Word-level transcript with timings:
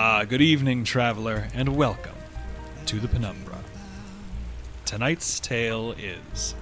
Ah, 0.00 0.22
good 0.22 0.40
evening, 0.40 0.84
traveler, 0.84 1.48
and 1.54 1.74
welcome 1.74 2.14
to 2.86 3.00
the 3.00 3.08
Penumbra. 3.08 3.58
Tonight's 4.84 5.40
tale 5.40 5.90
is 5.98 6.54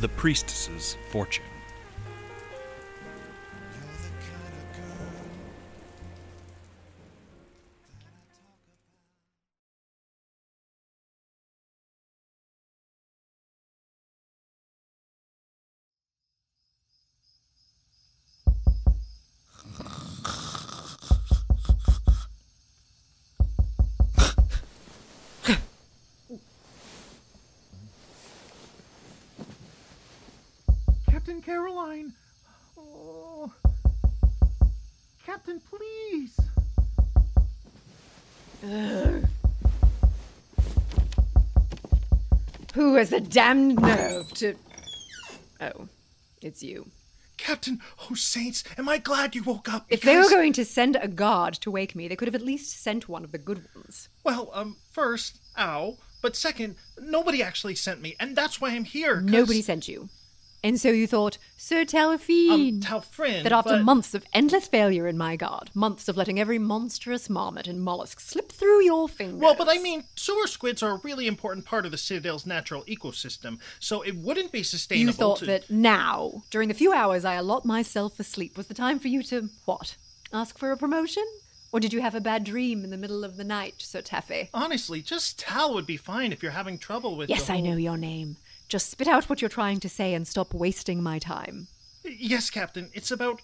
The 0.00 0.08
Priestess's 0.08 0.96
Fortune. 1.12 1.51
Damned 43.32 43.80
nerve 43.80 44.32
to. 44.34 44.54
Oh, 45.60 45.88
it's 46.40 46.62
you. 46.62 46.90
Captain, 47.36 47.80
oh 48.10 48.14
saints, 48.14 48.62
am 48.78 48.88
I 48.88 48.98
glad 48.98 49.34
you 49.34 49.42
woke 49.42 49.72
up? 49.72 49.86
If 49.88 50.02
they 50.02 50.16
were 50.16 50.28
going 50.28 50.52
to 50.52 50.64
send 50.64 50.96
a 50.96 51.08
guard 51.08 51.54
to 51.54 51.70
wake 51.70 51.96
me, 51.96 52.06
they 52.06 52.14
could 52.14 52.28
have 52.28 52.34
at 52.36 52.42
least 52.42 52.80
sent 52.82 53.08
one 53.08 53.24
of 53.24 53.32
the 53.32 53.38
good 53.38 53.64
ones. 53.74 54.08
Well, 54.22 54.50
um, 54.54 54.76
first, 54.92 55.40
ow. 55.58 55.98
But 56.20 56.36
second, 56.36 56.76
nobody 57.00 57.42
actually 57.42 57.74
sent 57.74 58.00
me, 58.00 58.14
and 58.20 58.36
that's 58.36 58.60
why 58.60 58.70
I'm 58.70 58.84
here. 58.84 59.16
'cause- 59.20 59.24
Nobody 59.30 59.60
sent 59.62 59.88
you. 59.88 60.08
And 60.64 60.80
so 60.80 60.90
you 60.90 61.08
thought, 61.08 61.38
Sir 61.56 61.80
Um, 61.80 61.86
Talfrin. 61.86 63.42
that 63.42 63.50
after 63.52 63.70
but- 63.70 63.82
months 63.84 64.14
of 64.14 64.24
endless 64.32 64.68
failure 64.68 65.08
in 65.08 65.18
my 65.18 65.34
guard, 65.34 65.70
months 65.74 66.06
of 66.08 66.16
letting 66.16 66.38
every 66.38 66.58
monstrous 66.58 67.28
marmot 67.28 67.66
and 67.66 67.82
mollusk 67.82 68.20
slip 68.20 68.52
through 68.52 68.84
your 68.84 69.08
fingers. 69.08 69.40
Well, 69.40 69.56
but 69.56 69.68
I 69.68 69.78
mean, 69.78 70.04
sewer 70.14 70.46
squids 70.46 70.80
are 70.82 70.92
a 70.92 71.00
really 71.02 71.26
important 71.26 71.66
part 71.66 71.84
of 71.84 71.90
the 71.90 71.98
Citadel's 71.98 72.46
natural 72.46 72.84
ecosystem, 72.84 73.58
so 73.80 74.02
it 74.02 74.16
wouldn't 74.16 74.52
be 74.52 74.62
sustainable 74.62 75.06
You 75.08 75.12
thought 75.12 75.38
to... 75.38 75.46
that 75.46 75.68
now, 75.70 76.44
during 76.50 76.68
the 76.68 76.74
few 76.74 76.92
hours 76.92 77.24
I 77.24 77.34
allot 77.34 77.64
myself 77.64 78.16
for 78.16 78.22
sleep, 78.22 78.56
was 78.56 78.68
the 78.68 78.74
time 78.74 79.00
for 79.00 79.08
you 79.08 79.24
to, 79.24 79.48
what? 79.64 79.96
Ask 80.32 80.58
for 80.58 80.70
a 80.70 80.76
promotion? 80.76 81.24
Or 81.72 81.80
did 81.80 81.94
you 81.94 82.02
have 82.02 82.14
a 82.14 82.20
bad 82.20 82.44
dream 82.44 82.84
in 82.84 82.90
the 82.90 82.98
middle 82.98 83.24
of 83.24 83.38
the 83.38 83.44
night, 83.44 83.76
Sir 83.78 84.02
Taffy? 84.02 84.50
Honestly, 84.52 85.00
just 85.00 85.38
Tal 85.38 85.72
would 85.72 85.86
be 85.86 85.96
fine 85.96 86.30
if 86.30 86.42
you're 86.42 86.52
having 86.52 86.76
trouble 86.76 87.16
with 87.16 87.30
Yes, 87.30 87.46
the 87.46 87.54
I 87.54 87.60
know 87.60 87.76
your 87.76 87.96
name. 87.96 88.36
Just 88.72 88.90
spit 88.90 89.06
out 89.06 89.28
what 89.28 89.42
you're 89.42 89.50
trying 89.50 89.80
to 89.80 89.88
say 89.90 90.14
and 90.14 90.26
stop 90.26 90.54
wasting 90.54 91.02
my 91.02 91.18
time. 91.18 91.66
Yes, 92.04 92.48
Captain, 92.48 92.88
it's 92.94 93.10
about 93.10 93.42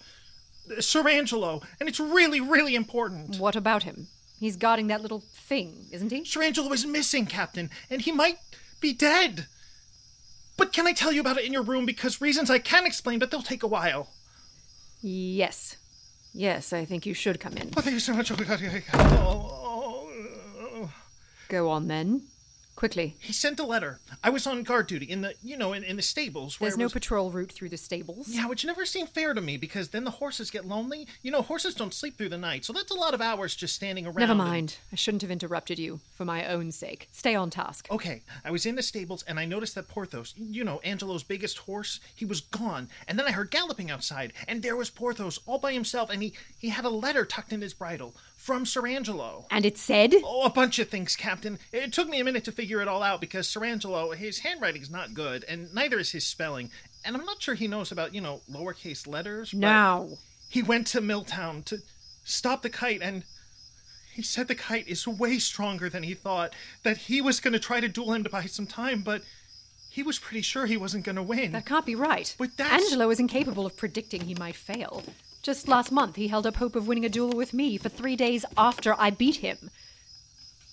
uh, 0.75 0.81
Sir 0.81 1.07
Angelo, 1.07 1.61
and 1.79 1.87
it's 1.87 1.99
really, 1.99 2.41
really 2.41 2.73
important. 2.73 3.37
What 3.37 3.55
about 3.55 3.83
him? 3.83 4.07
He's 4.39 4.55
guarding 4.55 4.87
that 4.87 5.03
little 5.03 5.19
thing, 5.19 5.85
isn't 5.91 6.11
he? 6.11 6.25
Sir 6.25 6.41
Angelo 6.41 6.71
is 6.71 6.83
missing, 6.83 7.27
Captain, 7.27 7.69
and 7.91 8.01
he 8.01 8.11
might 8.11 8.39
be 8.81 8.91
dead. 8.91 9.45
But 10.57 10.73
can 10.73 10.87
I 10.87 10.93
tell 10.93 11.11
you 11.11 11.21
about 11.21 11.37
it 11.37 11.45
in 11.45 11.53
your 11.53 11.61
room? 11.61 11.85
Because 11.85 12.19
reasons 12.19 12.49
I 12.49 12.57
can 12.57 12.87
explain, 12.87 13.19
but 13.19 13.29
they'll 13.29 13.43
take 13.43 13.61
a 13.61 13.67
while. 13.67 14.09
Yes. 14.99 15.77
Yes, 16.33 16.73
I 16.73 16.85
think 16.85 17.05
you 17.05 17.13
should 17.13 17.39
come 17.39 17.55
in. 17.55 17.69
Oh, 17.77 17.81
thank 17.81 17.93
you 17.93 17.99
so 17.99 18.15
much. 18.15 18.31
Oh. 18.31 18.35
Oh, 18.95 20.09
oh. 20.59 20.91
Go 21.49 21.69
on 21.69 21.87
then. 21.87 22.23
Quickly. 22.79 23.17
He 23.19 23.33
sent 23.33 23.59
a 23.59 23.65
letter. 23.65 23.99
I 24.23 24.29
was 24.29 24.47
on 24.47 24.63
guard 24.63 24.87
duty 24.87 25.05
in 25.05 25.19
the, 25.19 25.33
you 25.43 25.57
know, 25.57 25.73
in, 25.73 25.83
in 25.83 25.97
the 25.97 26.01
stables. 26.01 26.61
Where 26.61 26.69
There's 26.69 26.77
no 26.77 26.85
was- 26.85 26.93
patrol 26.93 27.29
route 27.29 27.51
through 27.51 27.67
the 27.67 27.75
stables. 27.75 28.29
Yeah, 28.29 28.47
which 28.47 28.63
never 28.63 28.85
seemed 28.85 29.09
fair 29.09 29.33
to 29.33 29.41
me 29.41 29.57
because 29.57 29.89
then 29.89 30.05
the 30.05 30.11
horses 30.11 30.49
get 30.49 30.65
lonely. 30.65 31.05
You 31.21 31.29
know, 31.31 31.41
horses 31.41 31.75
don't 31.75 31.93
sleep 31.93 32.17
through 32.17 32.29
the 32.29 32.37
night, 32.37 32.63
so 32.63 32.71
that's 32.71 32.89
a 32.89 32.95
lot 32.95 33.13
of 33.13 33.19
hours 33.19 33.53
just 33.53 33.75
standing 33.75 34.05
around. 34.07 34.19
Never 34.19 34.31
and- 34.31 34.37
mind. 34.37 34.77
I 34.93 34.95
shouldn't 34.95 35.23
have 35.23 35.29
interrupted 35.29 35.77
you, 35.77 35.99
for 36.13 36.23
my 36.23 36.45
own 36.47 36.71
sake. 36.71 37.09
Stay 37.11 37.35
on 37.35 37.49
task. 37.49 37.87
Okay, 37.91 38.23
I 38.45 38.51
was 38.51 38.65
in 38.65 38.75
the 38.75 38.81
stables 38.81 39.23
and 39.27 39.37
I 39.41 39.43
noticed 39.43 39.75
that 39.75 39.89
Porthos, 39.89 40.33
you 40.37 40.63
know, 40.63 40.79
Angelo's 40.79 41.23
biggest 41.23 41.57
horse, 41.57 41.99
he 42.15 42.23
was 42.23 42.39
gone. 42.39 42.87
And 43.09 43.19
then 43.19 43.27
I 43.27 43.31
heard 43.31 43.51
galloping 43.51 43.91
outside, 43.91 44.31
and 44.47 44.61
there 44.63 44.77
was 44.77 44.89
Porthos 44.89 45.37
all 45.45 45.59
by 45.59 45.73
himself, 45.73 46.09
and 46.09 46.23
he, 46.23 46.31
he 46.57 46.69
had 46.69 46.85
a 46.85 46.89
letter 46.89 47.25
tucked 47.25 47.51
in 47.51 47.59
his 47.59 47.73
bridle 47.73 48.15
from 48.39 48.65
Sir 48.65 48.87
Angelo. 48.87 49.45
And 49.51 49.65
it 49.65 49.77
said? 49.77 50.15
Oh, 50.23 50.43
a 50.45 50.49
bunch 50.49 50.79
of 50.79 50.87
things, 50.89 51.15
Captain. 51.17 51.59
It 51.73 51.91
took 51.91 52.07
me 52.07 52.19
a 52.21 52.23
minute 52.23 52.45
to 52.45 52.53
figure 52.53 52.81
it 52.81 52.87
all 52.87 53.03
out 53.03 53.19
because 53.19 53.47
Sir 53.49 53.65
Angelo, 53.65 54.11
his 54.11 54.39
handwriting's 54.39 54.89
not 54.89 55.13
good, 55.13 55.43
and 55.49 55.71
neither 55.73 55.99
is 55.99 56.11
his 56.11 56.25
spelling. 56.25 56.71
And 57.03 57.15
I'm 57.17 57.25
not 57.25 57.41
sure 57.41 57.53
he 57.53 57.67
knows 57.67 57.91
about, 57.91 58.15
you 58.15 58.21
know, 58.21 58.41
lowercase 58.49 59.05
letters. 59.07 59.51
but 59.51 59.59
Now. 59.59 60.09
He 60.49 60.63
went 60.63 60.87
to 60.87 61.01
Milltown 61.01 61.63
to 61.63 61.79
stop 62.23 62.61
the 62.61 62.69
kite, 62.69 63.01
and 63.01 63.23
he 64.13 64.21
said 64.21 64.47
the 64.47 64.55
kite 64.55 64.87
is 64.87 65.05
way 65.05 65.37
stronger 65.37 65.89
than 65.89 66.03
he 66.03 66.13
thought. 66.13 66.53
That 66.83 66.97
he 66.97 67.21
was 67.21 67.41
going 67.41 67.53
to 67.53 67.59
try 67.59 67.81
to 67.81 67.89
duel 67.89 68.13
him 68.13 68.23
to 68.23 68.29
buy 68.29 68.45
some 68.45 68.67
time, 68.67 69.01
but 69.01 69.21
he 69.91 70.01
was 70.01 70.17
pretty 70.17 70.41
sure 70.43 70.65
he 70.65 70.77
wasn't 70.77 71.03
going 71.03 71.17
to 71.17 71.23
win. 71.23 71.51
That 71.51 71.65
can't 71.65 71.85
be 71.85 71.95
right. 71.95 72.33
But 72.37 72.55
that's- 72.55 72.83
Angelo 72.83 73.09
is 73.09 73.19
incapable 73.19 73.65
of 73.65 73.75
predicting 73.75 74.21
he 74.21 74.35
might 74.35 74.55
fail. 74.55 75.03
Just 75.41 75.67
last 75.67 75.91
month, 75.91 76.15
he 76.15 76.27
held 76.27 76.45
up 76.45 76.57
hope 76.57 76.75
of 76.75 76.87
winning 76.87 77.05
a 77.05 77.09
duel 77.09 77.31
with 77.31 77.53
me 77.53 77.77
for 77.77 77.89
three 77.89 78.15
days 78.15 78.45
after 78.57 78.95
I 78.97 79.09
beat 79.09 79.37
him. 79.37 79.69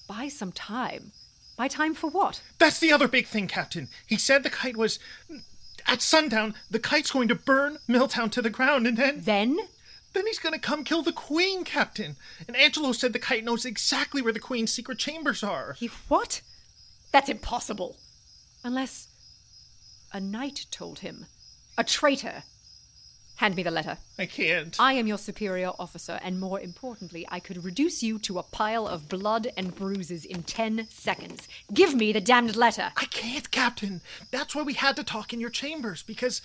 Buy 0.08 0.28
some 0.28 0.52
time. 0.52 1.12
Buy 1.56 1.68
time 1.68 1.94
for 1.94 2.10
what? 2.10 2.42
That's 2.58 2.78
the 2.78 2.92
other 2.92 3.08
big 3.08 3.26
thing, 3.26 3.48
Captain. 3.48 3.88
He 4.06 4.16
said 4.16 4.42
the 4.42 4.50
kite 4.50 4.76
was. 4.76 4.98
At 5.86 6.02
sundown, 6.02 6.54
the 6.68 6.80
kite's 6.80 7.12
going 7.12 7.28
to 7.28 7.36
burn 7.36 7.78
Milltown 7.86 8.28
to 8.30 8.42
the 8.42 8.50
ground, 8.50 8.86
and 8.86 8.96
then. 8.96 9.22
Then? 9.22 9.58
Then 10.12 10.26
he's 10.26 10.38
gonna 10.38 10.58
come 10.58 10.82
kill 10.82 11.02
the 11.02 11.12
Queen, 11.12 11.62
Captain. 11.62 12.16
And 12.48 12.56
Angelo 12.56 12.92
said 12.92 13.12
the 13.12 13.18
kite 13.18 13.44
knows 13.44 13.64
exactly 13.64 14.22
where 14.22 14.32
the 14.32 14.40
Queen's 14.40 14.72
secret 14.72 14.98
chambers 14.98 15.42
are. 15.44 15.74
He 15.78 15.90
what? 16.08 16.40
That's 17.12 17.28
impossible. 17.28 17.98
Unless 18.64 19.08
a 20.12 20.20
knight 20.20 20.66
told 20.70 21.00
him. 21.00 21.26
A 21.78 21.84
traitor. 21.84 22.44
Hand 23.36 23.54
me 23.54 23.62
the 23.62 23.70
letter. 23.70 23.98
I 24.18 24.26
can't. 24.26 24.74
I 24.78 24.94
am 24.94 25.06
your 25.06 25.18
superior 25.18 25.72
officer, 25.78 26.18
and 26.22 26.40
more 26.40 26.58
importantly, 26.58 27.26
I 27.30 27.38
could 27.38 27.64
reduce 27.64 28.02
you 28.02 28.18
to 28.20 28.38
a 28.38 28.42
pile 28.42 28.88
of 28.88 29.08
blood 29.08 29.48
and 29.56 29.74
bruises 29.74 30.24
in 30.24 30.42
ten 30.42 30.88
seconds. 30.90 31.46
Give 31.72 31.94
me 31.94 32.12
the 32.12 32.20
damned 32.20 32.56
letter. 32.56 32.92
I 32.96 33.04
can't, 33.06 33.50
Captain. 33.50 34.00
That's 34.30 34.54
why 34.54 34.62
we 34.62 34.72
had 34.72 34.96
to 34.96 35.04
talk 35.04 35.32
in 35.32 35.40
your 35.40 35.50
chambers, 35.50 36.02
because. 36.02 36.42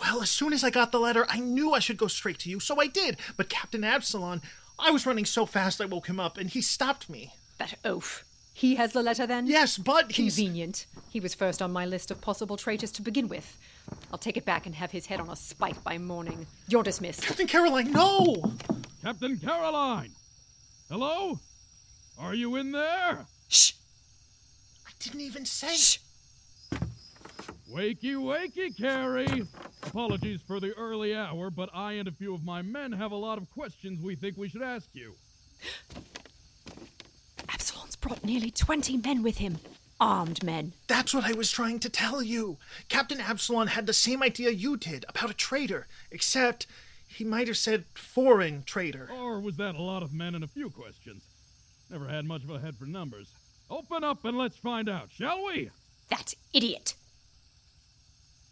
Well, 0.00 0.20
as 0.20 0.30
soon 0.30 0.52
as 0.52 0.64
I 0.64 0.70
got 0.70 0.90
the 0.90 0.98
letter, 0.98 1.26
I 1.28 1.38
knew 1.38 1.72
I 1.72 1.78
should 1.78 1.96
go 1.96 2.08
straight 2.08 2.40
to 2.40 2.50
you, 2.50 2.58
so 2.58 2.80
I 2.80 2.88
did. 2.88 3.18
But 3.36 3.48
Captain 3.48 3.84
Absalon, 3.84 4.42
I 4.80 4.90
was 4.90 5.06
running 5.06 5.24
so 5.24 5.46
fast 5.46 5.80
I 5.80 5.84
woke 5.84 6.08
him 6.08 6.18
up, 6.18 6.38
and 6.38 6.50
he 6.50 6.60
stopped 6.60 7.08
me. 7.08 7.34
That 7.58 7.74
oaf. 7.84 8.24
He 8.52 8.74
has 8.74 8.92
the 8.92 9.02
letter 9.02 9.28
then? 9.28 9.46
Yes, 9.46 9.78
but 9.78 10.10
he's. 10.10 10.36
Convenient. 10.36 10.86
He 11.08 11.20
was 11.20 11.34
first 11.34 11.62
on 11.62 11.72
my 11.72 11.86
list 11.86 12.10
of 12.10 12.20
possible 12.20 12.56
traitors 12.56 12.90
to 12.92 13.02
begin 13.02 13.28
with. 13.28 13.56
I'll 14.12 14.18
take 14.18 14.36
it 14.36 14.44
back 14.44 14.66
and 14.66 14.74
have 14.74 14.90
his 14.90 15.06
head 15.06 15.20
on 15.20 15.28
a 15.28 15.36
spike 15.36 15.82
by 15.84 15.98
morning. 15.98 16.46
You're 16.68 16.82
dismissed. 16.82 17.22
Captain 17.22 17.46
Caroline, 17.46 17.92
no! 17.92 18.52
Captain 19.02 19.38
Caroline! 19.38 20.10
Hello? 20.88 21.38
Are 22.18 22.34
you 22.34 22.56
in 22.56 22.72
there? 22.72 23.26
Shh! 23.48 23.72
I 24.86 24.90
didn't 24.98 25.20
even 25.20 25.44
say. 25.44 25.74
Shh! 25.74 25.98
Wakey, 27.70 28.14
wakey, 28.14 28.76
Carrie! 28.76 29.46
Apologies 29.82 30.40
for 30.46 30.60
the 30.60 30.72
early 30.74 31.14
hour, 31.14 31.50
but 31.50 31.68
I 31.74 31.92
and 31.92 32.08
a 32.08 32.12
few 32.12 32.34
of 32.34 32.44
my 32.44 32.62
men 32.62 32.92
have 32.92 33.12
a 33.12 33.16
lot 33.16 33.38
of 33.38 33.50
questions 33.50 34.00
we 34.00 34.14
think 34.14 34.36
we 34.36 34.48
should 34.48 34.62
ask 34.62 34.88
you. 34.94 35.14
Absalon's 37.48 37.96
brought 37.96 38.24
nearly 38.24 38.50
20 38.50 38.96
men 38.98 39.22
with 39.22 39.38
him. 39.38 39.58
Armed 39.98 40.42
men. 40.42 40.74
That's 40.88 41.14
what 41.14 41.24
I 41.24 41.32
was 41.32 41.50
trying 41.50 41.78
to 41.80 41.88
tell 41.88 42.22
you. 42.22 42.58
Captain 42.88 43.20
Absalon 43.20 43.68
had 43.68 43.86
the 43.86 43.92
same 43.92 44.22
idea 44.22 44.50
you 44.50 44.76
did 44.76 45.04
about 45.08 45.30
a 45.30 45.34
traitor, 45.34 45.86
except 46.10 46.66
he 47.08 47.24
might 47.24 47.48
have 47.48 47.56
said 47.56 47.84
foreign 47.94 48.62
traitor. 48.64 49.08
Or 49.10 49.40
was 49.40 49.56
that 49.56 49.74
a 49.74 49.82
lot 49.82 50.02
of 50.02 50.12
men 50.12 50.34
and 50.34 50.44
a 50.44 50.48
few 50.48 50.68
questions? 50.70 51.22
Never 51.90 52.08
had 52.08 52.26
much 52.26 52.44
of 52.44 52.50
a 52.50 52.58
head 52.58 52.76
for 52.76 52.84
numbers. 52.84 53.28
Open 53.70 54.04
up 54.04 54.24
and 54.24 54.36
let's 54.36 54.56
find 54.56 54.88
out, 54.88 55.08
shall 55.12 55.44
we? 55.46 55.70
That 56.10 56.34
idiot. 56.52 56.94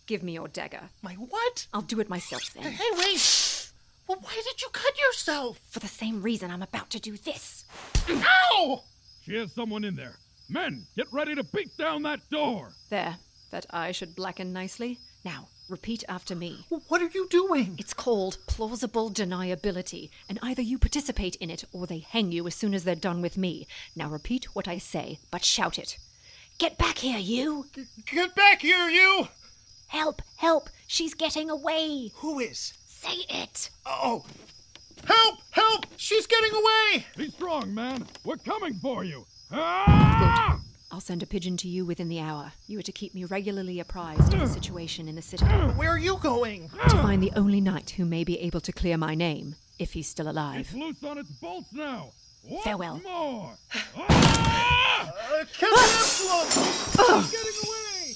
Give 0.07 0.23
me 0.23 0.33
your 0.33 0.49
dagger. 0.49 0.91
My 1.03 1.15
what? 1.15 1.67
I'll 1.73 1.83
do 1.83 2.01
it 2.01 2.09
myself 2.09 2.53
then. 2.55 2.73
Hey, 2.73 2.85
wait! 2.99 3.71
Well, 4.07 4.19
why 4.21 4.35
did 4.45 4.61
you 4.61 4.69
cut 4.73 4.99
yourself? 4.99 5.61
For 5.71 5.81
the 5.81 5.89
same 5.89 6.23
reason 6.23 6.51
I'm 6.51 6.63
about 6.63 6.91
to 6.91 7.01
do 7.01 7.17
this. 7.17 7.65
Ow! 8.09 8.83
She 9.23 9.35
has 9.37 9.53
someone 9.53 9.85
in 9.85 9.97
there. 9.97 10.17
Men, 10.49 10.87
get 10.97 11.07
ready 11.13 11.35
to 11.35 11.43
beat 11.45 11.77
down 11.77 12.03
that 12.03 12.29
door! 12.31 12.73
There. 12.91 13.17
that 13.51 13.67
eye 13.71 13.93
should 13.93 14.15
blacken 14.15 14.53
nicely. 14.53 14.99
Now, 15.25 15.49
repeat 15.69 16.05
after 16.09 16.35
me. 16.35 16.67
What 16.89 17.01
are 17.01 17.11
you 17.15 17.27
doing? 17.29 17.77
It's 17.79 17.95
called 17.95 18.39
plausible 18.47 19.11
deniability, 19.11 20.11
and 20.29 20.39
either 20.43 20.61
you 20.61 20.79
participate 20.79 21.37
in 21.37 21.51
it 21.51 21.65
or 21.73 21.87
they 21.87 22.01
hang 22.01 22.31
you 22.31 22.47
as 22.47 22.55
soon 22.55 22.75
as 22.75 22.85
they're 22.85 22.95
done 22.95 23.23
with 23.23 23.39
me. 23.39 23.67
Now 23.97 24.09
repeat 24.11 24.55
what 24.55 24.69
I 24.69 24.79
say, 24.79 25.19
but 25.31 25.45
shout 25.45 25.79
it. 25.79 25.97
Get 26.59 26.77
back 26.79 26.99
here, 26.99 27.19
you! 27.19 27.67
Get 28.07 28.35
back 28.35 28.61
here, 28.61 28.89
you! 28.89 29.29
Help, 29.87 30.21
help! 30.37 30.69
She's 30.87 31.15
getting 31.15 31.49
away! 31.49 32.11
Who 32.17 32.39
is? 32.39 32.75
Say 32.87 33.25
it! 33.29 33.71
Oh! 33.87 34.25
Help! 35.05 35.37
Help! 35.51 35.87
She's 35.97 36.27
getting 36.27 36.53
away! 36.53 37.07
Be 37.17 37.31
strong, 37.31 37.75
man. 37.75 38.07
We're 38.25 38.37
coming 38.37 38.75
for 38.75 39.05
you. 39.05 39.25
Ah! 39.53 40.59
I'll 40.91 41.01
send 41.01 41.23
a 41.23 41.27
pigeon 41.27 41.57
to 41.59 41.69
you 41.69 41.85
within 41.85 42.09
the 42.09 42.21
hour. 42.21 42.53
You 42.67 42.79
are 42.79 42.83
to 42.83 42.93
keep 42.93 43.15
me 43.15 43.25
regularly 43.25 43.81
apprised 43.81 44.33
of 44.33 44.41
the 44.41 44.47
situation 44.47 45.09
in 45.09 45.17
the 45.17 45.23
city. 45.23 45.45
Where 45.45 45.91
are 45.91 45.99
you 45.99 46.19
going? 46.19 46.71
to 46.89 46.97
find 46.99 47.23
the 47.23 47.33
only 47.35 47.61
knight 47.61 47.91
who 47.91 48.05
may 48.05 48.23
be 48.25 48.39
able 48.41 48.61
to 48.61 48.73
clear 48.73 48.97
my 48.97 49.15
name, 49.15 49.57
if 49.79 49.93
he's 49.95 50.07
still 50.09 50.29
It's 50.29 50.37
alive. 50.37 50.75
loose 50.75 51.03
on 51.05 51.19
its 51.19 51.31
bolts 51.31 51.73
now. 51.73 52.11
Once 52.45 52.65
Farewell. 52.65 53.01
more. 53.03 53.53
Ah! 53.97 55.09
Uh, 55.11 55.45
Captain 55.59 55.69
Absalon! 55.73 56.47
She's 57.23 57.31
getting 57.33 57.69
away! 57.69 58.15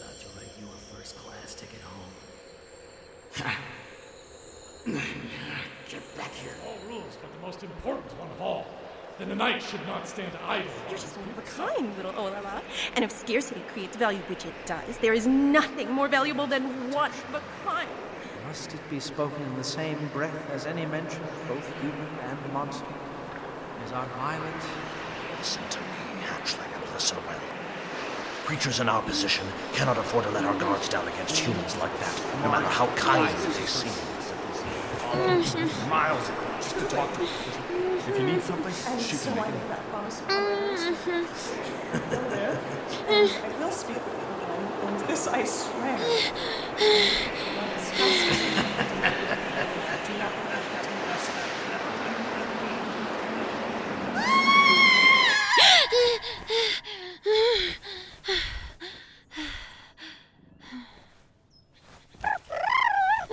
about 0.00 0.18
to 0.20 0.26
write 0.36 0.52
you 0.60 0.66
a 0.66 0.94
first 0.94 1.16
class 1.16 1.54
ticket 1.54 1.80
home. 1.80 2.12
Get 5.88 6.02
back 6.16 6.32
here. 6.34 6.52
all 6.66 6.78
rules, 6.88 7.16
but 7.20 7.32
the 7.32 7.46
most 7.46 7.62
important 7.62 8.18
one 8.18 8.30
of 8.30 8.40
all. 8.40 8.66
Then 9.18 9.28
the 9.28 9.36
knight 10.02 10.08
not 10.08 10.08
stand 10.08 10.36
idle. 10.48 10.72
You're 10.88 10.98
just 10.98 11.16
one 11.16 11.28
of 11.28 11.38
a 11.38 11.42
kind, 11.42 11.96
little 11.96 12.12
Olala. 12.12 12.62
And 12.94 13.04
if 13.04 13.12
scarcity 13.12 13.62
creates 13.72 13.96
value, 13.96 14.20
which 14.28 14.44
it 14.44 14.54
does, 14.66 14.98
there 14.98 15.12
is 15.12 15.26
nothing 15.26 15.90
more 15.90 16.08
valuable 16.08 16.46
than 16.46 16.90
one 16.90 17.10
of 17.10 17.34
a 17.34 17.42
kind. 17.64 17.88
Must 18.46 18.74
it 18.74 18.90
be 18.90 19.00
spoken 19.00 19.42
in 19.42 19.56
the 19.56 19.64
same 19.64 19.98
breath 20.12 20.50
as 20.50 20.66
any 20.66 20.84
mention, 20.86 21.22
of 21.22 21.48
both 21.48 21.80
human 21.80 22.08
and 22.22 22.52
monster? 22.52 22.86
Is 23.84 23.92
our 23.92 24.06
violence 24.06 24.64
Listen 25.38 25.62
to 25.70 25.80
me, 25.80 25.86
Hatchling, 26.22 26.72
and 26.72 26.92
listen 26.92 27.18
well. 27.26 27.40
Creatures 28.44 28.78
in 28.78 28.88
our 28.88 29.02
position 29.02 29.44
cannot 29.72 29.98
afford 29.98 30.24
to 30.24 30.30
let 30.30 30.44
our 30.44 30.54
guards 30.54 30.88
down 30.88 31.08
against 31.08 31.36
humans 31.36 31.76
like 31.78 31.90
that, 31.98 32.22
no 32.44 32.50
matter 32.52 32.66
how 32.66 32.86
kind 32.94 33.36
they 33.36 33.66
seem. 33.66 33.92
Miles 35.90 36.30
just 36.60 36.78
to 36.78 36.84
talk 36.86 37.12
to 37.14 37.20
him. 37.24 37.71
If 38.04 38.18
you 38.18 38.24
need 38.26 38.42
something, 38.42 38.72
shoot 38.98 39.20
him. 39.20 39.38
I 39.38 39.46
will 40.00 40.10
speak 40.10 41.92
with 41.92 42.10
you 42.10 42.18
again. 42.26 42.58
And 44.86 45.00
this 45.08 45.28
I 45.28 45.44
swear. 45.44 45.98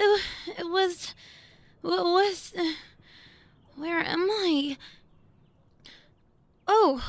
It, 0.01 0.21
it 0.59 0.69
was. 0.69 1.13
What 1.81 2.03
was. 2.05 2.53
Uh, 2.57 2.73
where 3.75 3.99
am 3.99 4.29
I? 4.29 4.77
Oh, 6.67 7.03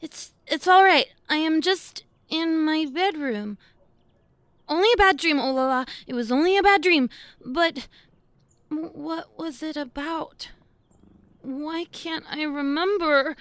it's 0.00 0.32
it's 0.46 0.66
all 0.66 0.84
right. 0.84 1.06
I 1.28 1.36
am 1.36 1.60
just 1.60 2.04
in 2.28 2.64
my 2.64 2.86
bedroom. 2.92 3.58
Only 4.68 4.88
a 4.92 4.96
bad 5.12 5.18
dream, 5.20 5.36
Olala. 5.36 5.86
It 6.06 6.14
was 6.14 6.32
only 6.32 6.56
a 6.56 6.62
bad 6.62 6.82
dream. 6.82 7.10
But 7.44 7.86
what 8.70 9.38
was 9.38 9.62
it 9.62 9.76
about? 9.76 10.48
Why 11.42 11.84
can't 11.92 12.24
I 12.30 12.44
remember? 12.44 13.36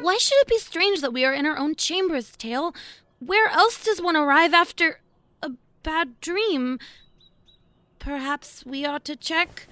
Why 0.00 0.18
should 0.18 0.38
it 0.38 0.46
be 0.46 0.58
strange 0.58 1.00
that 1.00 1.12
we 1.12 1.24
are 1.24 1.34
in 1.34 1.46
our 1.46 1.58
own 1.58 1.74
chambers, 1.74 2.30
Tail? 2.36 2.72
Where 3.18 3.48
else 3.48 3.84
does 3.84 4.00
one 4.00 4.14
arrive 4.16 4.54
after 4.54 5.00
a 5.42 5.50
bad 5.82 6.20
dream? 6.20 6.78
Perhaps 7.98 8.64
we 8.64 8.84
ought 8.86 9.04
to 9.06 9.16
check. 9.16 9.66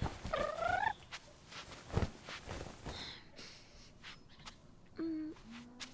Mm, 4.99 5.31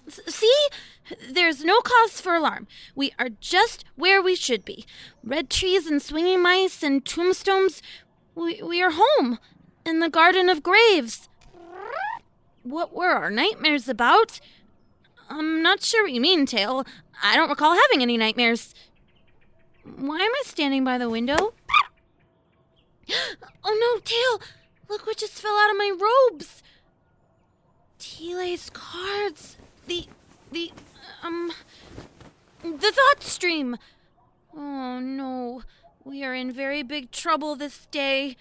S- 0.08 0.20
See? 0.26 0.68
There's 1.38 1.62
no 1.62 1.80
cause 1.80 2.20
for 2.20 2.34
alarm. 2.34 2.66
We 2.96 3.12
are 3.16 3.28
just 3.28 3.84
where 3.94 4.20
we 4.20 4.34
should 4.34 4.64
be. 4.64 4.84
Red 5.22 5.48
trees 5.48 5.86
and 5.86 6.02
swinging 6.02 6.42
mice 6.42 6.82
and 6.82 7.06
tombstones. 7.06 7.80
We, 8.34 8.60
we 8.60 8.82
are 8.82 8.90
home 8.92 9.38
in 9.86 10.00
the 10.00 10.08
Garden 10.08 10.48
of 10.48 10.64
Graves. 10.64 11.28
What 12.64 12.92
were 12.92 13.12
our 13.12 13.30
nightmares 13.30 13.88
about? 13.88 14.40
I'm 15.30 15.62
not 15.62 15.84
sure 15.84 16.02
what 16.02 16.12
you 16.12 16.20
mean, 16.20 16.44
Tail. 16.44 16.84
I 17.22 17.36
don't 17.36 17.48
recall 17.48 17.76
having 17.76 18.02
any 18.02 18.16
nightmares. 18.16 18.74
Why 19.84 20.16
am 20.18 20.32
I 20.32 20.42
standing 20.44 20.82
by 20.82 20.98
the 20.98 21.08
window? 21.08 21.54
Oh 23.64 23.94
no, 23.94 24.00
Tail! 24.00 24.40
Look 24.88 25.06
what 25.06 25.18
just 25.18 25.40
fell 25.40 25.56
out 25.56 25.70
of 25.70 25.76
my 25.76 25.96
robes! 26.30 26.64
Tile's 27.98 28.70
cards. 28.70 29.56
The. 29.86 30.06
the. 30.50 30.72
Um. 31.22 31.52
the 32.62 32.92
thought 32.92 33.22
stream! 33.22 33.76
Oh 34.56 34.98
no. 35.00 35.62
We 36.04 36.24
are 36.24 36.34
in 36.34 36.52
very 36.52 36.82
big 36.82 37.10
trouble 37.10 37.54
this 37.54 37.86
day. 37.90 38.36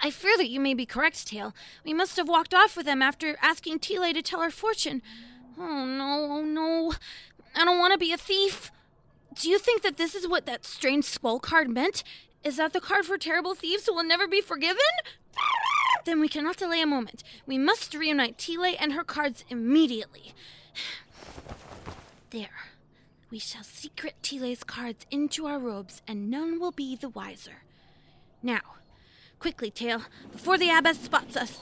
I 0.00 0.10
fear 0.10 0.36
that 0.36 0.48
you 0.48 0.60
may 0.60 0.74
be 0.74 0.84
correct, 0.84 1.28
Tail. 1.28 1.54
We 1.84 1.94
must 1.94 2.16
have 2.16 2.28
walked 2.28 2.52
off 2.52 2.76
with 2.76 2.86
them 2.86 3.00
after 3.00 3.36
asking 3.40 3.78
Tile 3.78 4.12
to 4.12 4.22
tell 4.22 4.40
our 4.40 4.50
fortune. 4.50 5.02
Oh 5.58 5.84
no, 5.84 6.28
oh 6.30 6.44
no. 6.44 6.92
I 7.54 7.64
don't 7.64 7.78
want 7.78 7.92
to 7.92 7.98
be 7.98 8.12
a 8.12 8.18
thief. 8.18 8.70
Do 9.34 9.48
you 9.48 9.58
think 9.58 9.82
that 9.82 9.96
this 9.96 10.14
is 10.14 10.28
what 10.28 10.46
that 10.46 10.64
strange 10.64 11.04
skull 11.04 11.40
card 11.40 11.68
meant? 11.68 12.02
Is 12.42 12.56
that 12.56 12.72
the 12.72 12.80
card 12.80 13.06
for 13.06 13.18
terrible 13.18 13.54
thieves 13.54 13.86
who 13.86 13.94
will 13.94 14.04
never 14.04 14.26
be 14.26 14.40
forgiven? 14.40 14.76
Then 16.06 16.20
we 16.20 16.28
cannot 16.28 16.56
delay 16.56 16.80
a 16.80 16.86
moment. 16.86 17.24
We 17.46 17.58
must 17.58 17.92
reunite 17.92 18.38
Tile 18.38 18.76
and 18.78 18.92
her 18.92 19.02
cards 19.02 19.44
immediately. 19.50 20.32
There. 22.30 22.70
We 23.28 23.40
shall 23.40 23.64
secret 23.64 24.14
Tile's 24.22 24.62
cards 24.62 25.04
into 25.10 25.46
our 25.46 25.58
robes, 25.58 26.02
and 26.06 26.30
none 26.30 26.60
will 26.60 26.70
be 26.70 26.94
the 26.94 27.08
wiser. 27.08 27.64
Now, 28.40 28.60
quickly, 29.40 29.70
Tail, 29.70 30.02
before 30.30 30.58
the 30.58 30.70
abbess 30.70 31.00
spots 31.00 31.36
us. 31.36 31.58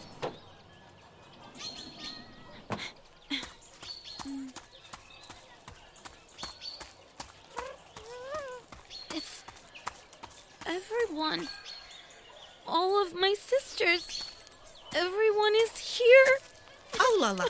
It's 9.15 9.43
everyone. 10.67 11.49
All 12.67 13.01
of 13.03 13.15
my 13.15 13.35
sisters. 13.39 14.25
Everyone 14.95 15.55
is 15.57 15.77
here. 15.77 16.39
Oh, 17.01 17.19
la 17.21 17.33
la. 17.33 17.47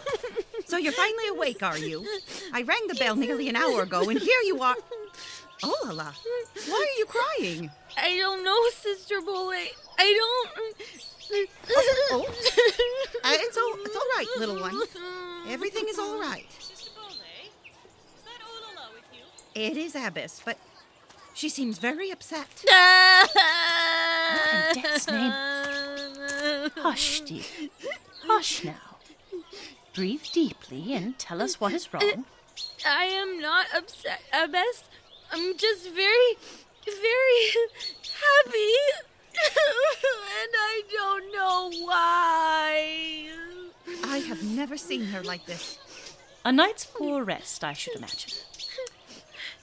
So 0.65 0.79
you're 0.79 0.93
finally 0.93 1.31
awake, 1.45 1.63
are 1.63 1.79
you? 1.79 2.07
I 2.53 2.63
rang 2.63 2.87
the 2.89 2.95
bell 2.95 3.17
nearly 3.17 3.49
an 3.49 3.57
hour 3.57 3.83
ago, 3.83 4.09
and 4.09 4.19
here 4.19 4.41
you 4.45 4.61
are. 4.61 4.77
Oh, 5.67 5.81
la 5.87 5.93
la. 5.93 6.13
Why 6.69 6.75
are 6.75 6.99
you 6.99 7.07
crying? 7.07 7.71
I 7.97 8.19
don't 8.19 8.45
know, 8.45 8.59
Sister 8.71 9.23
Bole. 9.23 9.53
I 9.99 10.43
don't. 10.59 10.77
Oh, 12.11 12.27
uh, 13.25 13.37
it's 13.41 13.57
all 13.57 13.75
it's 13.83 13.97
all 13.97 14.09
right, 14.19 14.27
little 14.39 14.61
one. 14.61 14.79
Everything 15.49 15.87
is 15.89 15.99
all 15.99 16.21
right. 16.21 16.45
Sister 16.59 16.91
Bullet, 16.95 17.15
is 17.17 18.25
that 18.25 18.41
Olala 18.43 18.93
with 18.93 19.05
you? 19.15 19.63
It 19.63 19.77
is 19.79 19.95
Abbess, 19.95 20.43
but 20.45 20.59
she 21.33 21.49
seems 21.49 21.79
very 21.79 22.11
upset. 22.11 22.65
What 24.35 24.77
in 24.77 24.83
death's 24.83 25.09
name? 25.09 25.33
Hush, 26.83 27.21
dear. 27.21 27.43
Hush 28.27 28.65
now. 28.65 28.97
Breathe 29.95 30.25
deeply 30.33 30.93
and 30.95 31.17
tell 31.19 31.41
us 31.41 31.61
what 31.61 31.73
is 31.73 31.93
wrong. 31.95 32.25
I 32.85 33.05
am 33.05 33.41
not 33.41 33.67
upset, 33.75 34.23
Abbess. 34.33 34.89
I'm 35.33 35.57
just 35.57 35.89
very, 35.91 36.35
very 36.85 37.41
happy. 38.25 38.75
and 39.35 40.53
I 40.57 40.83
don't 40.93 41.33
know 41.33 41.71
why. 41.85 43.29
I 44.05 44.19
have 44.19 44.43
never 44.43 44.77
seen 44.77 45.05
her 45.07 45.23
like 45.23 45.47
this. 45.47 45.79
A 46.45 46.51
night's 46.51 46.85
poor 46.85 47.23
rest, 47.23 47.63
I 47.63 47.73
should 47.73 47.95
imagine. 47.97 48.33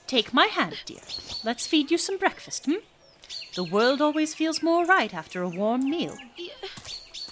Take 0.07 0.33
my 0.33 0.47
hand, 0.47 0.79
dear. 0.85 1.01
Let's 1.43 1.67
feed 1.67 1.91
you 1.91 1.97
some 1.97 2.17
breakfast, 2.17 2.65
hmm? 2.65 2.75
The 3.55 3.63
world 3.65 4.01
always 4.01 4.33
feels 4.33 4.63
more 4.63 4.85
right 4.85 5.13
after 5.13 5.41
a 5.41 5.49
warm 5.49 5.89
meal. 5.89 6.17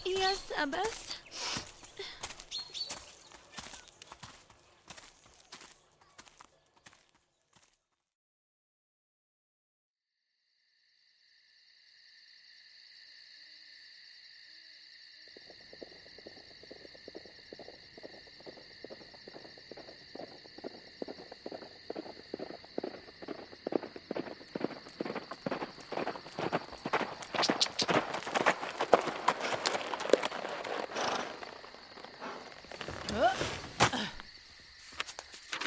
Yes, 0.05 0.51
Abbess. 0.59 1.15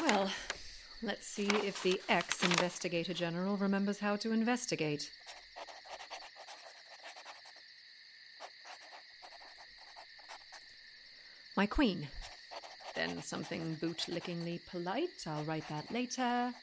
Well, 0.01 0.29
let's 1.01 1.25
see 1.43 1.67
if 1.67 1.81
the 1.83 1.99
ex 2.09 2.43
investigator 2.43 3.13
general 3.13 3.57
remembers 3.57 3.99
how 3.99 4.15
to 4.15 4.31
investigate. 4.31 5.09
My 11.55 11.65
queen. 11.65 12.07
Then 12.95 13.21
something 13.21 13.77
bootlickingly 13.81 14.59
polite. 14.69 15.25
I'll 15.27 15.43
write 15.43 15.67
that 15.69 15.91
later. 15.91 16.53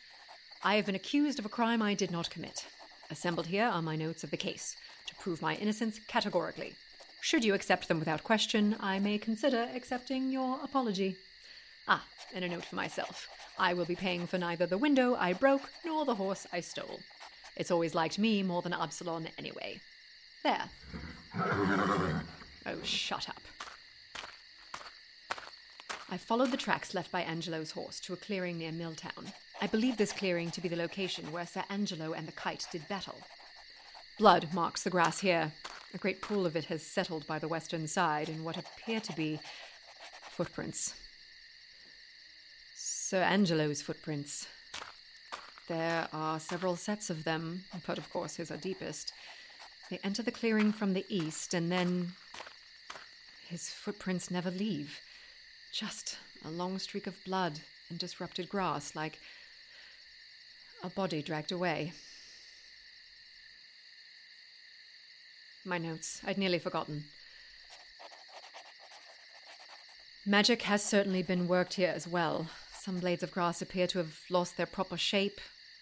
I 0.63 0.77
have 0.77 0.87
been 0.87 0.95
accused 0.95 1.39
of 1.39 1.47
a 1.47 1.49
crime 1.49 1.83
I 1.83 1.95
did 1.95 2.11
not 2.11 2.31
commit. 2.31 2.67
Assembled 3.11 3.47
here 3.47 3.67
are 3.67 3.83
my 3.83 3.97
notes 3.97 4.25
of 4.25 4.31
the 4.31 4.37
case 4.37 4.77
to 5.09 5.15
prove 5.17 5.43
my 5.43 5.57
innocence 5.57 6.01
categorically. 6.07 6.75
Should 7.21 7.45
you 7.45 7.55
accept 7.55 7.89
them 7.89 7.99
without 7.99 8.25
question, 8.25 8.77
I 8.81 8.99
may 8.99 9.19
consider 9.19 9.69
accepting 9.75 10.31
your 10.31 10.59
apology. 10.63 11.17
Ah, 11.89 12.05
and 12.35 12.45
a 12.45 12.49
note 12.49 12.65
for 12.65 12.77
myself. 12.77 13.29
I 13.61 13.75
will 13.75 13.85
be 13.85 13.95
paying 13.95 14.27
for 14.27 14.39
neither 14.39 14.65
the 14.65 14.79
window 14.79 15.15
I 15.15 15.35
broke 15.35 15.71
nor 15.85 16.07
the 16.07 16.15
horse 16.15 16.47
I 16.51 16.61
stole. 16.61 17.01
It's 17.57 17.71
always 17.71 17.95
liked 17.95 18.19
me 18.19 18.43
more 18.43 18.63
than 18.63 18.73
Absalon 18.73 19.29
anyway. 19.37 19.83
There. 20.43 20.71
Oh, 22.65 22.83
shut 22.83 23.29
up. 23.29 23.43
I 26.11 26.17
followed 26.17 26.53
the 26.53 26.57
tracks 26.57 26.95
left 26.95 27.13
by 27.13 27.21
Angelo's 27.21 27.73
horse 27.73 28.01
to 28.01 28.15
a 28.15 28.17
clearing 28.17 28.57
near 28.57 28.73
Milltown. 28.73 29.33
I 29.61 29.67
believe 29.67 29.99
this 29.99 30.13
clearing 30.13 30.51
to 30.53 30.63
be 30.63 30.69
the 30.69 30.75
location 30.75 31.31
where 31.31 31.47
Sir 31.47 31.65
Angelo 31.69 32.15
and 32.15 32.27
the 32.27 32.33
kite 32.33 32.67
did 32.73 32.89
battle. 32.89 33.21
Blood 34.19 34.49
marks 34.55 34.85
the 34.85 34.91
grass 34.91 35.21
here. 35.21 35.53
A 35.93 35.99
great 35.99 36.23
pool 36.23 36.47
of 36.47 36.57
it 36.57 36.65
has 36.65 36.83
settled 36.83 37.27
by 37.27 37.39
the 37.39 37.49
western 37.49 37.87
side 37.87 38.31
in 38.31 38.43
what 38.43 38.57
appear 38.57 39.01
to 39.01 39.13
be 39.13 39.39
footprints. 40.31 40.95
Sir 43.11 43.23
Angelo's 43.23 43.83
footprints. 43.83 44.47
There 45.67 46.07
are 46.13 46.39
several 46.39 46.77
sets 46.77 47.11
of 47.11 47.25
them, 47.25 47.65
but 47.85 47.99
of 47.99 48.09
course 48.13 48.37
his 48.37 48.53
are 48.53 48.57
deepest. 48.57 49.13
They 49.91 49.99
enter 50.05 50.23
the 50.23 50.31
clearing 50.31 50.71
from 50.71 50.93
the 50.93 51.05
east, 51.09 51.53
and 51.53 51.73
then. 51.73 52.13
His 53.49 53.69
footprints 53.69 54.31
never 54.31 54.49
leave. 54.49 55.01
Just 55.73 56.19
a 56.45 56.51
long 56.53 56.79
streak 56.79 57.09
of 57.09 57.25
blood 57.25 57.59
and 57.89 57.99
disrupted 57.99 58.49
grass, 58.49 58.95
like 58.95 59.19
a 60.85 60.89
body 60.89 61.21
dragged 61.21 61.51
away. 61.51 61.93
My 65.65 65.79
notes. 65.79 66.21
I'd 66.25 66.39
nearly 66.39 66.61
forgotten. 66.61 67.07
Magic 70.25 70.63
has 70.63 70.85
certainly 70.85 71.25
been 71.25 71.49
worked 71.49 71.75
here 71.75 71.93
as 71.93 72.07
well. 72.07 72.47
Some 72.81 72.99
blades 72.99 73.23
of 73.23 73.31
grass 73.31 73.61
appear 73.61 73.87
to 73.89 73.99
have 73.99 74.21
lost 74.31 74.57
their 74.57 74.65
proper 74.65 74.97
shape, 74.97 75.39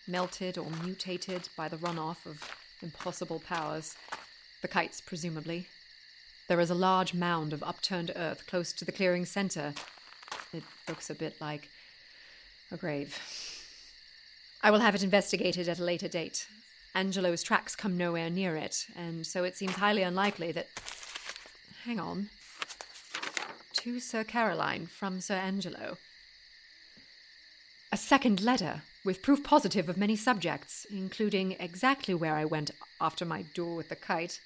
melted 0.09 0.59
or 0.59 0.67
mutated 0.83 1.49
by 1.57 1.69
the 1.69 1.76
runoff 1.76 2.26
of 2.26 2.43
impossible 2.83 3.38
powers. 3.38 3.95
The 4.62 4.69
kites, 4.69 5.00
presumably. 5.00 5.69
There 6.49 6.59
is 6.59 6.71
a 6.71 6.75
large 6.75 7.14
mound 7.14 7.52
of 7.52 7.62
upturned 7.62 8.11
earth 8.17 8.49
close 8.49 8.73
to 8.73 8.85
the 8.85 8.90
clearing 8.90 9.26
center. 9.26 9.75
It 10.52 10.64
looks 10.88 11.09
a 11.09 11.14
bit 11.14 11.40
like 11.40 11.69
a 12.73 12.76
grave. 12.76 13.17
I 14.61 14.73
will 14.73 14.81
have 14.81 14.97
it 14.97 15.05
investigated 15.05 15.69
at 15.69 15.78
a 15.78 15.85
later 15.85 16.09
date. 16.09 16.49
Angelo's 16.97 17.45
tracks 17.45 17.76
come 17.76 17.97
nowhere 17.97 18.28
near 18.28 18.57
it, 18.57 18.88
and 18.97 19.25
so 19.25 19.45
it 19.45 19.57
seems 19.57 19.75
highly 19.75 20.02
unlikely 20.02 20.50
that. 20.50 20.67
Hang 21.85 22.00
on. 22.00 22.31
To 23.75 24.00
Sir 24.00 24.25
Caroline 24.25 24.87
from 24.87 25.21
Sir 25.21 25.37
Angelo. 25.37 25.99
Second 27.99 28.40
letter, 28.40 28.83
with 29.05 29.23
proof 29.23 29.45
positive 29.45 29.88
of 29.88 29.97
many 29.99 30.17
subjects, 30.17 30.87
including 30.90 31.52
exactly 31.61 32.14
where 32.14 32.35
I 32.37 32.45
went 32.45 32.71
after 33.00 33.25
my 33.25 33.43
duel 33.43 33.76
with 33.76 33.88
the 33.90 33.97
kite, 33.97 34.40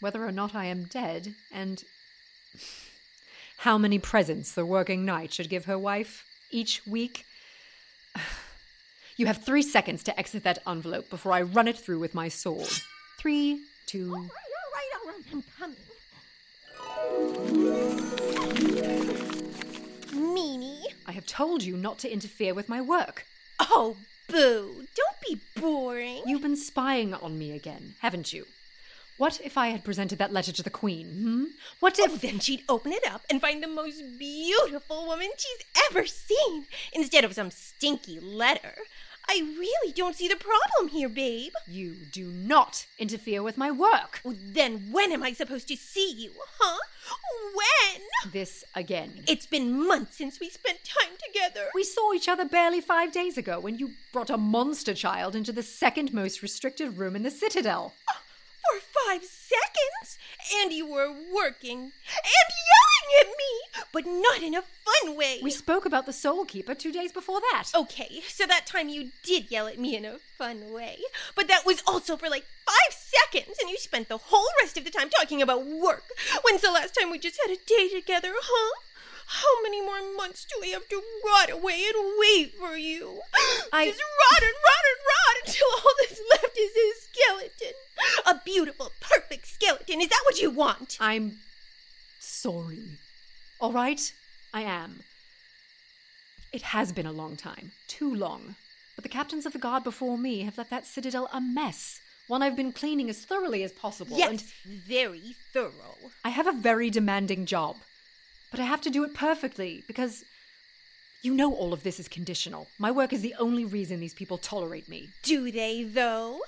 whether 0.00 0.24
or 0.24 0.32
not 0.32 0.54
I 0.54 0.66
am 0.66 0.84
dead, 0.84 1.34
and 1.52 1.82
how 3.58 3.76
many 3.76 3.98
presents 3.98 4.52
the 4.52 4.64
working 4.64 5.04
knight 5.04 5.34
should 5.34 5.50
give 5.50 5.66
her 5.66 5.78
wife 5.78 6.24
each 6.50 6.86
week. 6.86 7.26
You 9.16 9.26
have 9.26 9.44
three 9.44 9.62
seconds 9.62 10.02
to 10.04 10.18
exit 10.18 10.42
that 10.42 10.58
envelope 10.66 11.08
before 11.08 11.30
I 11.30 11.42
run 11.42 11.68
it 11.68 11.78
through 11.78 12.00
with 12.00 12.16
my 12.16 12.26
sword. 12.26 12.68
Three, 13.16 13.62
two. 13.86 14.12
All 14.12 14.22
right, 14.22 14.30
all 14.98 15.06
right, 15.06 15.22
I'm 15.32 15.44
coming. 15.56 15.76
Meanie. 20.14 20.84
I 21.06 21.12
have 21.12 21.26
told 21.26 21.62
you 21.62 21.76
not 21.76 21.98
to 22.00 22.12
interfere 22.12 22.54
with 22.54 22.68
my 22.68 22.80
work. 22.80 23.26
Oh, 23.60 23.96
boo. 24.28 24.86
Don't 24.94 25.20
be 25.28 25.40
boring. 25.60 26.22
You've 26.26 26.42
been 26.42 26.56
spying 26.56 27.14
on 27.14 27.38
me 27.38 27.52
again, 27.52 27.94
haven't 28.00 28.32
you? 28.32 28.46
What 29.16 29.40
if 29.44 29.56
I 29.56 29.68
had 29.68 29.84
presented 29.84 30.18
that 30.18 30.32
letter 30.32 30.50
to 30.50 30.62
the 30.62 30.70
Queen? 30.70 31.06
Hmm? 31.06 31.44
What 31.78 31.98
if. 32.00 32.14
Oh, 32.14 32.16
then 32.16 32.40
she'd 32.40 32.64
open 32.68 32.92
it 32.92 33.06
up 33.08 33.22
and 33.30 33.40
find 33.40 33.62
the 33.62 33.68
most 33.68 34.02
beautiful 34.18 35.06
woman 35.06 35.28
she's 35.36 35.66
ever 35.88 36.04
seen 36.04 36.66
instead 36.92 37.24
of 37.24 37.34
some 37.34 37.52
stinky 37.52 38.18
letter. 38.18 38.74
I 39.28 39.40
really 39.58 39.92
don't 39.92 40.16
see 40.16 40.28
the 40.28 40.36
problem 40.36 40.88
here, 40.88 41.08
babe. 41.08 41.52
You 41.66 41.94
do 42.12 42.26
not 42.26 42.86
interfere 42.98 43.42
with 43.42 43.56
my 43.56 43.70
work. 43.70 44.20
Well, 44.24 44.36
then 44.38 44.88
when 44.90 45.12
am 45.12 45.22
I 45.22 45.32
supposed 45.32 45.68
to 45.68 45.76
see 45.76 46.12
you, 46.12 46.32
huh? 46.60 46.78
When? 47.54 48.32
This 48.32 48.64
again. 48.74 49.24
It's 49.26 49.46
been 49.46 49.86
months 49.86 50.16
since 50.16 50.40
we 50.40 50.48
spent 50.50 50.78
time 50.84 51.12
together. 51.26 51.68
We 51.74 51.84
saw 51.84 52.12
each 52.12 52.28
other 52.28 52.44
barely 52.44 52.80
five 52.80 53.12
days 53.12 53.38
ago 53.38 53.60
when 53.60 53.78
you 53.78 53.92
brought 54.12 54.30
a 54.30 54.36
monster 54.36 54.94
child 54.94 55.34
into 55.36 55.52
the 55.52 55.62
second 55.62 56.12
most 56.12 56.42
restricted 56.42 56.98
room 56.98 57.16
in 57.16 57.22
the 57.22 57.30
Citadel. 57.30 57.94
Ah, 58.08 58.20
for 58.64 58.80
five 59.06 59.24
seconds? 59.24 60.18
And 60.60 60.72
you 60.72 60.86
were 60.86 61.12
working 61.34 61.80
and 61.80 62.50
at 63.20 63.26
me, 63.28 63.82
but 63.92 64.04
not 64.06 64.42
in 64.42 64.54
a 64.54 64.62
fun 64.62 65.16
way. 65.16 65.38
We 65.42 65.50
spoke 65.50 65.84
about 65.86 66.06
the 66.06 66.12
Soul 66.12 66.44
Keeper 66.44 66.74
two 66.74 66.92
days 66.92 67.12
before 67.12 67.40
that. 67.52 67.70
Okay, 67.74 68.22
so 68.28 68.46
that 68.46 68.66
time 68.66 68.88
you 68.88 69.10
did 69.22 69.50
yell 69.50 69.66
at 69.66 69.78
me 69.78 69.96
in 69.96 70.04
a 70.04 70.18
fun 70.38 70.72
way, 70.72 70.98
but 71.34 71.48
that 71.48 71.64
was 71.66 71.82
also 71.86 72.16
for 72.16 72.28
like 72.28 72.44
five 72.66 72.92
seconds, 72.92 73.56
and 73.60 73.70
you 73.70 73.76
spent 73.78 74.08
the 74.08 74.18
whole 74.18 74.48
rest 74.60 74.76
of 74.78 74.84
the 74.84 74.90
time 74.90 75.08
talking 75.10 75.42
about 75.42 75.66
work. 75.66 76.04
When's 76.44 76.62
the 76.62 76.70
last 76.72 76.94
time 76.98 77.10
we 77.10 77.18
just 77.18 77.40
had 77.46 77.52
a 77.54 77.58
day 77.66 77.88
together, 77.88 78.32
huh? 78.34 78.80
How 79.26 79.62
many 79.62 79.80
more 79.80 80.02
months 80.16 80.44
do 80.44 80.58
we 80.60 80.72
have 80.72 80.86
to 80.90 81.02
rot 81.26 81.50
away 81.50 81.82
and 81.88 82.14
wait 82.18 82.54
for 82.58 82.76
you? 82.76 83.20
I- 83.72 83.86
Just 83.86 84.00
rot 84.02 84.42
and 84.42 84.52
rot 84.68 84.84
and 84.90 85.00
rot 85.08 85.46
until 85.46 85.66
all 85.72 85.94
that's 86.00 86.20
left 86.30 86.58
is 86.58 86.72
a 86.76 86.92
skeleton. 87.00 87.74
A 88.26 88.40
beautiful, 88.44 88.92
perfect 89.00 89.46
skeleton. 89.48 90.02
Is 90.02 90.08
that 90.08 90.20
what 90.26 90.40
you 90.42 90.50
want? 90.50 90.98
I'm 91.00 91.38
sorry. 92.44 92.98
All 93.58 93.72
right? 93.72 94.12
I 94.52 94.62
am. 94.62 95.00
It 96.52 96.62
has 96.62 96.92
been 96.92 97.06
a 97.06 97.12
long 97.12 97.36
time. 97.36 97.72
Too 97.88 98.14
long. 98.14 98.56
But 98.96 99.02
the 99.02 99.08
captains 99.08 99.46
of 99.46 99.54
the 99.54 99.58
guard 99.58 99.82
before 99.82 100.18
me 100.18 100.42
have 100.42 100.58
left 100.58 100.70
that 100.70 100.86
citadel 100.86 101.28
a 101.32 101.40
mess. 101.40 102.00
One 102.28 102.42
I've 102.42 102.56
been 102.56 102.72
cleaning 102.72 103.08
as 103.08 103.24
thoroughly 103.24 103.62
as 103.62 103.72
possible. 103.72 104.18
Yes, 104.18 104.30
And 104.30 104.42
very 104.86 105.36
thorough. 105.54 105.96
I 106.22 106.28
have 106.28 106.46
a 106.46 106.52
very 106.52 106.90
demanding 106.90 107.46
job. 107.46 107.76
But 108.50 108.60
I 108.60 108.64
have 108.64 108.82
to 108.82 108.90
do 108.90 109.04
it 109.04 109.14
perfectly 109.14 109.82
because. 109.86 110.22
You 111.22 111.32
know 111.32 111.54
all 111.54 111.72
of 111.72 111.82
this 111.82 111.98
is 111.98 112.08
conditional. 112.08 112.68
My 112.78 112.90
work 112.90 113.10
is 113.14 113.22
the 113.22 113.34
only 113.38 113.64
reason 113.64 113.98
these 113.98 114.12
people 114.12 114.36
tolerate 114.36 114.90
me. 114.90 115.08
Do 115.22 115.50
they, 115.50 115.82
though? 115.82 116.40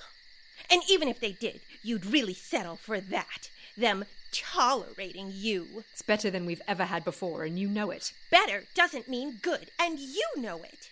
And 0.69 0.83
even 0.87 1.07
if 1.07 1.19
they 1.19 1.31
did, 1.31 1.61
you'd 1.81 2.05
really 2.05 2.35
settle 2.35 2.75
for 2.75 2.99
that. 2.99 3.49
Them 3.75 4.05
tolerating 4.31 5.31
you. 5.33 5.83
It's 5.91 6.01
better 6.01 6.29
than 6.29 6.45
we've 6.45 6.61
ever 6.67 6.85
had 6.85 7.03
before, 7.03 7.43
and 7.43 7.57
you 7.57 7.67
know 7.67 7.91
it. 7.91 8.13
Better 8.31 8.63
doesn't 8.75 9.09
mean 9.09 9.39
good, 9.41 9.71
and 9.79 9.99
you 9.99 10.27
know 10.37 10.63
it. 10.63 10.89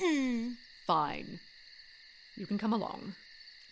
Mm. 0.00 0.54
Fine. 0.86 1.40
You 2.36 2.46
can 2.46 2.58
come 2.58 2.72
along. 2.72 3.14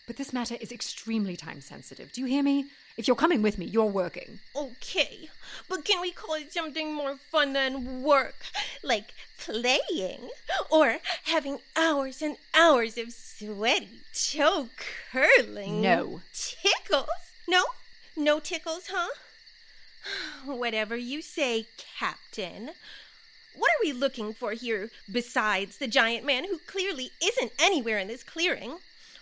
But 0.07 0.15
this 0.15 0.31
matter 0.31 0.55
is 0.61 0.71
extremely 0.71 1.35
time 1.35 1.59
sensitive. 1.59 2.13
Do 2.13 2.21
you 2.21 2.27
hear 2.27 2.41
me? 2.41 2.67
If 2.95 3.07
you're 3.07 3.15
coming 3.15 3.41
with 3.41 3.57
me, 3.57 3.65
you're 3.65 3.85
working. 3.85 4.39
Okay, 4.55 5.29
but 5.69 5.83
can 5.83 5.99
we 6.01 6.11
call 6.11 6.35
it 6.35 6.53
something 6.53 6.93
more 6.93 7.17
fun 7.17 7.53
than 7.53 8.01
work? 8.01 8.35
Like 8.81 9.13
playing? 9.37 10.29
Or 10.71 10.97
having 11.25 11.59
hours 11.75 12.21
and 12.21 12.37
hours 12.53 12.97
of 12.97 13.11
sweaty 13.11 13.99
toe 14.13 14.69
curling? 15.11 15.81
No. 15.81 16.21
Tickles? 16.33 17.07
No? 17.47 17.63
No 18.17 18.39
tickles, 18.39 18.87
huh? 18.91 19.09
Whatever 20.45 20.97
you 20.97 21.21
say, 21.21 21.67
Captain. 21.77 22.71
What 23.55 23.69
are 23.71 23.83
we 23.83 23.93
looking 23.93 24.33
for 24.33 24.51
here 24.51 24.89
besides 25.11 25.77
the 25.77 25.87
giant 25.87 26.25
man 26.25 26.45
who 26.45 26.59
clearly 26.65 27.11
isn't 27.23 27.51
anywhere 27.59 27.99
in 27.99 28.07
this 28.07 28.23
clearing? 28.23 28.77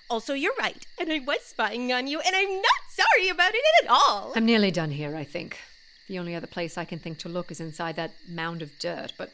Also, 0.10 0.34
you're 0.34 0.54
right, 0.60 0.86
and 1.00 1.12
I 1.12 1.20
was 1.20 1.42
spying 1.42 1.92
on 1.92 2.08
you, 2.08 2.20
and 2.20 2.36
I'm 2.36 2.56
not 2.56 2.90
sorry 2.90 3.28
about 3.28 3.54
it 3.54 3.64
at 3.84 3.90
all. 3.90 4.34
I'm 4.36 4.46
nearly 4.46 4.72
done 4.72 4.92
here, 4.92 5.16
I 5.16 5.24
think. 5.24 5.58
The 6.08 6.20
only 6.20 6.36
other 6.36 6.48
place 6.48 6.78
I 6.78 6.86
can 6.86 7.00
think 7.00 7.18
to 7.20 7.30
look 7.30 7.50
is 7.50 7.60
inside 7.60 7.96
that 7.96 8.12
mound 8.30 8.62
of 8.62 8.78
dirt, 8.78 9.14
but 9.18 9.32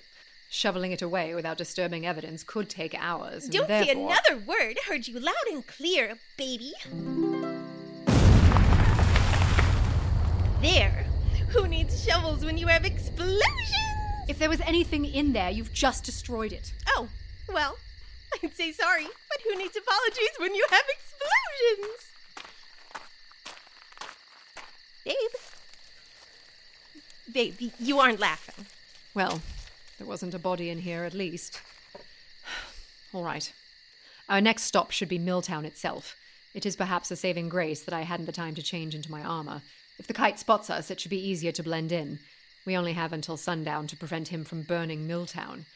shoveling 0.50 0.92
it 0.94 1.02
away 1.02 1.36
without 1.36 1.58
disturbing 1.58 2.06
evidence 2.06 2.44
could 2.44 2.70
take 2.70 2.96
hours. 2.98 3.48
Don't 3.48 3.68
say 3.68 3.86
therefore- 3.86 4.12
another 4.12 4.44
word. 4.44 4.78
Heard 4.88 5.08
you 5.08 5.20
loud 5.20 5.48
and 5.52 5.68
clear, 5.68 6.18
baby. 6.38 6.74
There. 10.62 11.06
Who 11.50 11.68
needs 11.68 12.06
shovels 12.06 12.46
when 12.46 12.56
you 12.56 12.68
have 12.68 12.86
explosions? 12.86 13.42
If 14.28 14.38
there 14.38 14.48
was 14.48 14.62
anything 14.62 15.06
in 15.06 15.34
there, 15.34 15.50
you've 15.50 15.74
just 15.74 16.04
destroyed 16.04 16.54
it. 16.54 16.72
Oh, 16.88 17.10
well, 17.52 17.78
I'd 18.44 18.54
say 18.54 18.72
sorry, 18.72 19.06
but 19.06 19.42
who 19.44 19.58
needs 19.58 19.76
apologies 19.76 20.30
when 20.38 20.54
you 20.54 20.64
have 20.70 20.84
explosions? 20.88 22.12
Babe. 25.04 25.16
Babe, 27.34 27.72
you 27.80 28.00
aren't 28.00 28.20
laughing. 28.20 28.68
Well, 29.16 29.42
there 29.98 30.06
wasn't 30.06 30.36
a 30.36 30.40
body 30.40 30.70
in 30.70 30.78
here, 30.78 31.06
at 31.06 31.16
least. 31.16 31.60
All 33.14 33.24
right. 33.24 33.52
Our 34.30 34.42
next 34.42 34.64
stop 34.64 34.92
should 34.92 35.10
be 35.10 35.18
Milltown 35.18 35.66
itself. 35.66 36.16
It 36.54 36.68
is 36.68 36.76
perhaps 36.76 37.10
a 37.10 37.16
saving 37.16 37.50
grace 37.50 37.82
that 37.82 37.96
I 37.96 38.02
hadn't 38.02 38.28
the 38.28 38.32
time 38.32 38.54
to 38.56 38.62
change 38.62 38.94
into 38.94 39.10
my 39.10 39.24
armor. 39.24 39.64
If 40.02 40.08
the 40.08 40.14
kite 40.16 40.40
spots 40.40 40.72
us, 40.72 40.90
it 40.90 41.00
should 41.00 41.12
be 41.12 41.30
easier 41.30 41.52
to 41.52 41.62
blend 41.62 41.92
in. 41.92 42.18
We 42.66 42.76
only 42.76 42.94
have 42.94 43.14
until 43.14 43.38
sundown 43.38 43.86
to 43.86 43.96
prevent 43.96 44.30
him 44.30 44.44
from 44.44 44.64
burning 44.64 45.06
Milltown. 45.06 45.68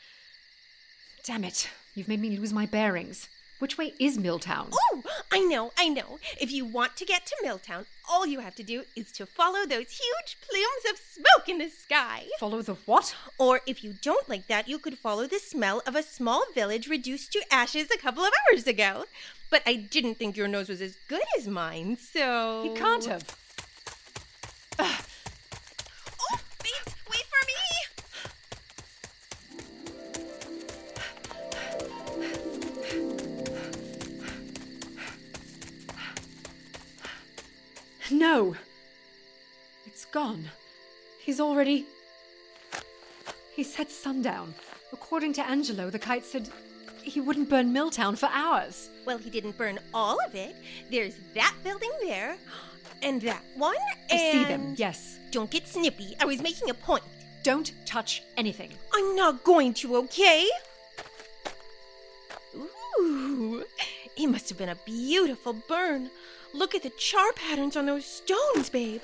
Damn 1.23 1.43
it, 1.43 1.69
you've 1.93 2.07
made 2.07 2.21
me 2.21 2.35
lose 2.35 2.51
my 2.51 2.65
bearings. 2.65 3.29
Which 3.59 3.77
way 3.77 3.93
is 3.99 4.17
Milltown? 4.17 4.71
Oh, 4.73 5.03
I 5.31 5.41
know, 5.41 5.73
I 5.77 5.89
know. 5.89 6.17
If 6.41 6.51
you 6.51 6.65
want 6.65 6.95
to 6.95 7.05
get 7.05 7.27
to 7.27 7.35
Milltown, 7.43 7.85
all 8.09 8.25
you 8.25 8.39
have 8.39 8.55
to 8.55 8.63
do 8.63 8.85
is 8.95 9.11
to 9.11 9.27
follow 9.27 9.63
those 9.63 10.01
huge 10.01 10.37
plumes 10.41 10.91
of 10.91 10.97
smoke 10.97 11.47
in 11.47 11.59
the 11.59 11.69
sky. 11.69 12.23
Follow 12.39 12.63
the 12.63 12.73
what? 12.87 13.15
Or 13.37 13.61
if 13.67 13.83
you 13.83 13.93
don't 14.01 14.27
like 14.27 14.47
that, 14.47 14.67
you 14.67 14.79
could 14.79 14.97
follow 14.97 15.27
the 15.27 15.37
smell 15.37 15.83
of 15.85 15.95
a 15.95 16.01
small 16.01 16.45
village 16.55 16.87
reduced 16.87 17.31
to 17.33 17.43
ashes 17.53 17.89
a 17.93 17.99
couple 17.99 18.23
of 18.23 18.33
hours 18.49 18.65
ago. 18.65 19.05
But 19.51 19.61
I 19.67 19.75
didn't 19.75 20.15
think 20.15 20.35
your 20.35 20.47
nose 20.47 20.67
was 20.67 20.81
as 20.81 20.97
good 21.07 21.21
as 21.37 21.47
mine, 21.47 21.97
so. 21.97 22.63
He 22.63 22.79
can't 22.79 23.05
have. 23.05 23.44
Oh, 24.79 24.99
Babes, 26.63 26.95
wait 27.09 27.25
for 27.31 27.41
me! 27.47 27.59
No. 38.11 38.55
It's 39.85 40.05
gone. 40.05 40.49
He's 41.19 41.39
already. 41.39 41.85
He 43.55 43.63
said 43.63 43.89
sundown. 43.89 44.53
According 44.91 45.33
to 45.33 45.47
Angelo, 45.47 45.89
the 45.89 45.99
kite 45.99 46.25
said 46.25 46.49
he 47.01 47.21
wouldn't 47.21 47.49
burn 47.49 47.71
Milltown 47.71 48.15
for 48.15 48.29
hours. 48.31 48.89
Well, 49.05 49.17
he 49.17 49.29
didn't 49.29 49.57
burn 49.57 49.79
all 49.93 50.17
of 50.25 50.35
it. 50.35 50.55
There's 50.91 51.15
that 51.33 51.55
building 51.63 51.91
there, 52.01 52.37
and 53.05 53.21
that 53.21 53.43
one, 53.55 53.77
I 54.11 54.17
see 54.17 54.43
them, 54.43 54.73
yes. 54.75 55.19
Don't 55.31 55.49
get 55.51 55.67
snippy. 55.67 56.15
I 56.19 56.25
was 56.25 56.41
making 56.41 56.71
a 56.71 56.73
point. 56.73 57.03
Don't 57.43 57.71
touch 57.85 58.23
anything. 58.35 58.71
I'm 58.93 59.15
not 59.15 59.43
going 59.43 59.75
to, 59.75 59.95
okay? 59.97 60.49
Ooh, 62.99 63.63
it 64.17 64.27
must 64.27 64.49
have 64.49 64.57
been 64.57 64.69
a 64.69 64.77
beautiful 64.85 65.53
burn. 65.53 66.09
Look 66.53 66.73
at 66.73 66.81
the 66.81 66.89
char 66.89 67.31
patterns 67.33 67.77
on 67.77 67.85
those 67.85 68.05
stones, 68.05 68.69
babe. 68.69 69.03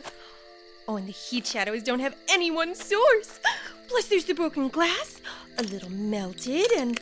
Oh, 0.88 0.96
and 0.96 1.08
the 1.08 1.12
heat 1.12 1.46
shadows 1.46 1.84
don't 1.84 2.00
have 2.00 2.16
any 2.28 2.50
one 2.50 2.74
source. 2.74 3.40
Plus, 3.88 4.08
there's 4.08 4.26
the 4.26 4.34
broken 4.34 4.70
glass, 4.70 5.22
a 5.60 5.64
little 5.64 5.92
melted, 5.92 6.72
and 6.72 7.00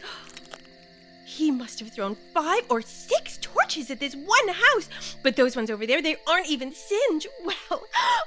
he 1.40 1.52
must 1.52 1.80
have 1.80 1.90
thrown 1.90 2.16
five 2.34 2.66
or 2.70 2.82
six 2.82 3.40
torches 3.42 3.90
at 3.90 4.00
this 4.00 4.14
one 4.14 4.48
house. 4.50 5.16
But 5.24 5.38
those 5.38 5.56
ones 5.56 5.72
over 5.72 5.88
there, 5.88 6.02
they 6.02 6.18
aren't 6.28 6.50
even 6.50 6.74
singed. 6.74 7.28
Well, 7.70 7.84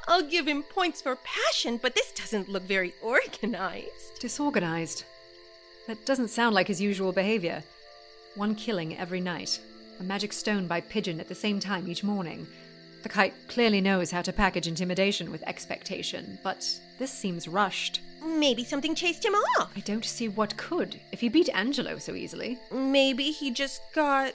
I'll 0.08 0.22
give 0.22 0.46
him 0.48 0.62
points 0.62 1.02
for 1.02 1.16
passion, 1.16 1.78
but 1.80 1.94
this 1.94 2.12
doesn't 2.12 2.48
look 2.48 2.62
very 2.62 2.94
organized. 3.02 4.18
Disorganized. 4.20 5.04
That 5.86 6.04
doesn't 6.06 6.28
sound 6.28 6.54
like 6.54 6.68
his 6.68 6.80
usual 6.80 7.12
behavior. 7.12 7.62
One 8.34 8.54
killing 8.54 8.96
every 8.96 9.20
night. 9.20 9.60
A 10.00 10.02
magic 10.02 10.32
stone 10.32 10.66
by 10.66 10.80
pigeon 10.80 11.20
at 11.20 11.28
the 11.28 11.34
same 11.34 11.60
time 11.60 11.88
each 11.88 12.02
morning. 12.02 12.46
The 13.02 13.08
kite 13.08 13.34
clearly 13.48 13.80
knows 13.80 14.10
how 14.10 14.22
to 14.22 14.32
package 14.32 14.68
intimidation 14.68 15.30
with 15.30 15.42
expectation, 15.42 16.38
but 16.42 16.66
this 16.98 17.12
seems 17.12 17.48
rushed. 17.48 18.00
Maybe 18.24 18.64
something 18.64 18.94
chased 18.94 19.24
him 19.24 19.34
off. 19.34 19.72
I 19.76 19.80
don't 19.80 20.04
see 20.04 20.28
what 20.28 20.56
could, 20.56 21.00
if 21.10 21.20
he 21.20 21.28
beat 21.28 21.48
Angelo 21.54 21.98
so 21.98 22.14
easily. 22.14 22.58
Maybe 22.70 23.30
he 23.30 23.50
just 23.50 23.80
got 23.94 24.34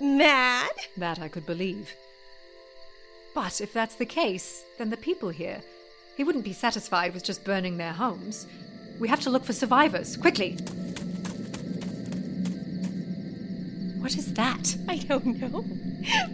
mad. 0.00 0.72
That 0.96 1.20
I 1.20 1.28
could 1.28 1.46
believe. 1.46 1.94
But 3.34 3.60
if 3.60 3.72
that's 3.72 3.94
the 3.94 4.06
case, 4.06 4.64
then 4.78 4.90
the 4.90 4.96
people 4.96 5.28
here. 5.30 5.62
He 6.16 6.24
wouldn't 6.24 6.44
be 6.44 6.52
satisfied 6.52 7.14
with 7.14 7.24
just 7.24 7.44
burning 7.44 7.76
their 7.78 7.92
homes. 7.92 8.46
We 8.98 9.08
have 9.08 9.20
to 9.20 9.30
look 9.30 9.44
for 9.44 9.52
survivors, 9.52 10.16
quickly. 10.16 10.56
What 13.98 14.16
is 14.16 14.34
that? 14.34 14.76
I 14.88 14.96
don't 14.96 15.40
know, 15.40 15.64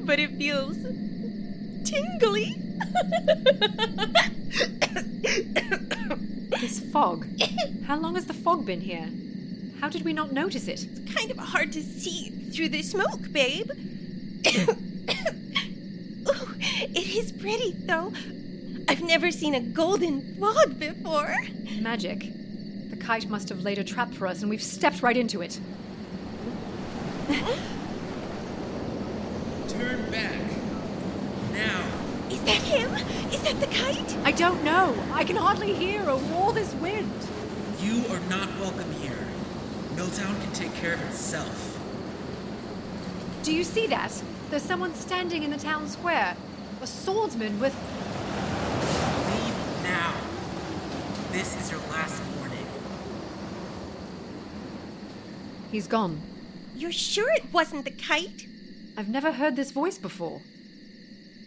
but 0.05 0.19
it 0.19 0.31
feels 0.33 0.77
tingly. 1.85 2.57
This 6.61 6.81
fog. 6.91 7.27
How 7.87 7.97
long 7.99 8.17
has 8.17 8.27
the 8.27 8.35
fog 8.35 8.67
been 8.67 8.81
here? 8.81 9.09
How 9.81 9.89
did 9.89 10.05
we 10.05 10.13
not 10.13 10.33
notice 10.33 10.67
it? 10.67 10.85
It's 10.85 11.15
kind 11.15 11.31
of 11.31 11.39
hard 11.39 11.71
to 11.73 11.83
see 11.83 12.31
through 12.51 12.71
the 12.71 12.83
smoke, 12.83 13.31
babe. 13.31 13.71
Ooh, 14.49 14.59
it 16.59 17.17
is 17.17 17.31
pretty, 17.31 17.73
though. 17.73 18.13
I've 18.89 19.03
never 19.03 19.31
seen 19.31 19.55
a 19.55 19.61
golden 19.61 20.35
fog 20.37 20.81
before. 20.81 21.37
Magic. 21.81 22.33
The 22.91 22.97
kite 22.97 23.29
must 23.29 23.49
have 23.51 23.61
laid 23.61 23.79
a 23.79 23.85
trap 23.85 24.13
for 24.13 24.27
us, 24.27 24.41
and 24.41 24.51
we've 24.51 24.63
stepped 24.63 25.01
right 25.01 25.17
into 25.17 25.41
it. 25.43 25.61
Turn 29.69 30.11
back. 30.11 30.41
Now. 31.53 31.85
Is 32.31 32.43
that 32.43 32.63
him? 32.63 33.18
Is 33.39 33.45
that 33.45 33.61
the 33.61 33.69
kite? 33.69 34.17
I 34.25 34.33
don't 34.33 34.65
know. 34.65 34.93
I 35.13 35.23
can 35.23 35.37
hardly 35.37 35.73
hear 35.73 36.03
over 36.11 36.35
all 36.35 36.51
this 36.51 36.75
wind. 36.75 37.09
You 37.81 38.05
are 38.11 38.19
not 38.29 38.49
welcome 38.59 38.91
here. 38.95 39.17
Milltown 39.95 40.41
can 40.41 40.53
take 40.53 40.75
care 40.75 40.95
of 40.95 41.03
itself. 41.03 41.79
Do 43.45 43.55
you 43.55 43.63
see 43.63 43.87
that? 43.87 44.21
There's 44.51 44.65
someone 44.65 44.93
standing 44.93 45.45
in 45.45 45.53
the 45.53 45.57
town 45.57 45.87
square. 45.87 46.37
A 46.83 46.87
swordsman 46.87 47.61
with. 47.61 47.75
Leave 49.31 49.85
now. 49.85 50.15
This 51.31 51.57
is 51.63 51.71
your 51.71 51.81
last 51.91 52.21
warning. 52.37 52.67
He's 55.71 55.87
gone. 55.87 56.21
You're 56.75 56.91
sure 56.91 57.31
it 57.31 57.53
wasn't 57.53 57.85
the 57.85 57.93
kite? 57.93 58.49
I've 58.97 59.09
never 59.09 59.31
heard 59.31 59.55
this 59.55 59.71
voice 59.71 59.97
before. 59.97 60.43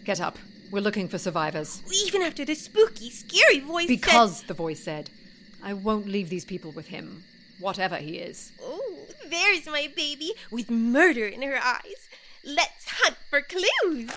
Get 0.05 0.21
up. 0.21 0.37
We're 0.71 0.79
looking 0.79 1.09
for 1.09 1.17
survivors. 1.17 1.83
Even 2.05 2.21
after 2.21 2.45
the 2.45 2.55
spooky, 2.55 3.09
scary 3.09 3.59
voice 3.59 3.87
Because, 3.87 4.37
said... 4.39 4.47
the 4.47 4.53
voice 4.53 4.81
said, 4.81 5.09
I 5.61 5.73
won't 5.73 6.07
leave 6.07 6.29
these 6.29 6.45
people 6.45 6.71
with 6.71 6.87
him, 6.87 7.25
whatever 7.59 7.97
he 7.97 8.19
is. 8.19 8.53
Oh, 8.61 8.99
there's 9.27 9.65
my 9.65 9.91
baby 9.93 10.31
with 10.49 10.71
murder 10.71 11.25
in 11.27 11.41
her 11.41 11.57
eyes. 11.61 12.07
Let's 12.45 12.87
hunt 12.87 13.17
for 13.29 13.41
clues. 13.41 14.11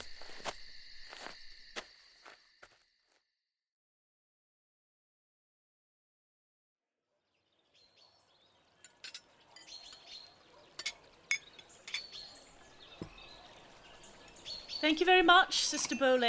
Thank 14.94 15.00
you 15.00 15.06
very 15.06 15.22
much, 15.22 15.66
Sister 15.66 15.96
Bole. 15.96 16.20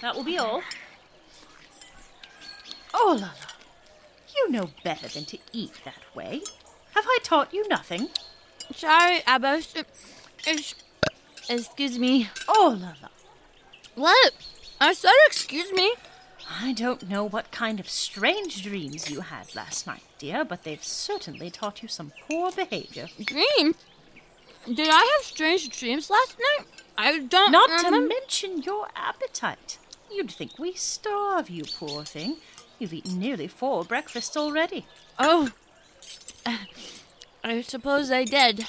That 0.00 0.16
will 0.16 0.24
be 0.24 0.38
all. 0.38 0.60
Oh, 2.92 3.16
la 3.16 3.28
la. 3.28 3.52
You 4.34 4.50
know 4.50 4.70
better 4.82 5.06
than 5.06 5.24
to 5.26 5.38
eat 5.52 5.70
that 5.84 6.02
way. 6.12 6.42
Have 6.96 7.04
I 7.06 7.18
taught 7.22 7.54
you 7.54 7.68
nothing? 7.68 8.08
Sorry, 8.74 9.20
Abbess. 9.24 9.72
Excuse 11.48 11.96
me. 11.96 12.28
Oh, 12.48 12.76
la 12.76 12.94
la. 13.00 13.08
What? 13.94 14.32
I 14.80 14.92
said 14.92 15.12
excuse 15.28 15.72
me. 15.72 15.94
I 16.60 16.72
don't 16.72 17.08
know 17.08 17.22
what 17.22 17.52
kind 17.52 17.78
of 17.78 17.88
strange 17.88 18.64
dreams 18.64 19.08
you 19.08 19.20
had 19.20 19.54
last 19.54 19.86
night, 19.86 20.02
dear, 20.18 20.44
but 20.44 20.64
they've 20.64 20.82
certainly 20.82 21.50
taught 21.50 21.84
you 21.84 21.88
some 21.88 22.12
poor 22.28 22.50
behavior. 22.50 23.06
Dreams? 23.24 23.76
Did 24.66 24.88
I 24.90 25.18
have 25.18 25.24
strange 25.24 25.68
dreams 25.78 26.10
last 26.10 26.36
night? 26.58 26.66
I 26.98 27.18
don't 27.18 27.52
Not 27.52 27.80
to 27.80 28.00
mention 28.00 28.62
your 28.62 28.88
appetite. 28.96 29.78
You'd 30.10 30.30
think 30.30 30.58
we 30.58 30.72
starve 30.74 31.50
you, 31.50 31.64
poor 31.78 32.04
thing. 32.04 32.36
You've 32.78 32.92
eaten 32.94 33.18
nearly 33.18 33.48
four 33.48 33.84
breakfasts 33.84 34.36
already. 34.36 34.86
Oh, 35.18 35.50
I 37.44 37.60
suppose 37.62 38.10
I 38.10 38.24
did. 38.24 38.66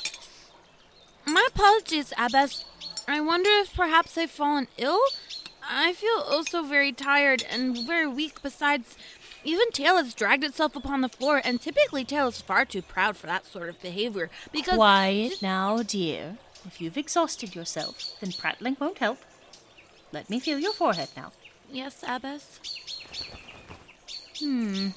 My 1.25 1.47
apologies, 1.53 2.13
Abbess. 2.17 2.63
I 3.07 3.21
wonder 3.21 3.49
if 3.49 3.73
perhaps 3.73 4.17
I've 4.17 4.31
fallen 4.31 4.67
ill? 4.77 4.99
I 5.69 5.93
feel 5.93 6.23
also 6.25 6.63
very 6.63 6.91
tired 6.91 7.43
and 7.49 7.77
very 7.85 8.07
weak. 8.07 8.41
Besides, 8.41 8.97
even 9.43 9.71
Tail 9.71 9.97
has 9.97 10.13
dragged 10.13 10.43
itself 10.43 10.75
upon 10.75 11.01
the 11.01 11.09
floor, 11.09 11.41
and 11.43 11.61
typically 11.61 12.05
Tail 12.05 12.27
is 12.27 12.41
far 12.41 12.65
too 12.65 12.81
proud 12.81 13.17
for 13.17 13.27
that 13.27 13.45
sort 13.45 13.69
of 13.69 13.81
behavior. 13.81 14.29
Because 14.51 14.75
Quiet 14.75 15.41
now, 15.41 15.83
dear. 15.83 16.37
If 16.67 16.81
you've 16.81 16.97
exhausted 16.97 17.55
yourself, 17.55 18.19
then 18.19 18.33
prattling 18.33 18.75
won't 18.79 18.99
help. 18.99 19.19
Let 20.11 20.29
me 20.29 20.39
feel 20.39 20.59
your 20.59 20.73
forehead 20.73 21.09
now. 21.15 21.31
Yes, 21.71 22.03
Abbess. 22.05 22.59
Hmm. 24.39 24.89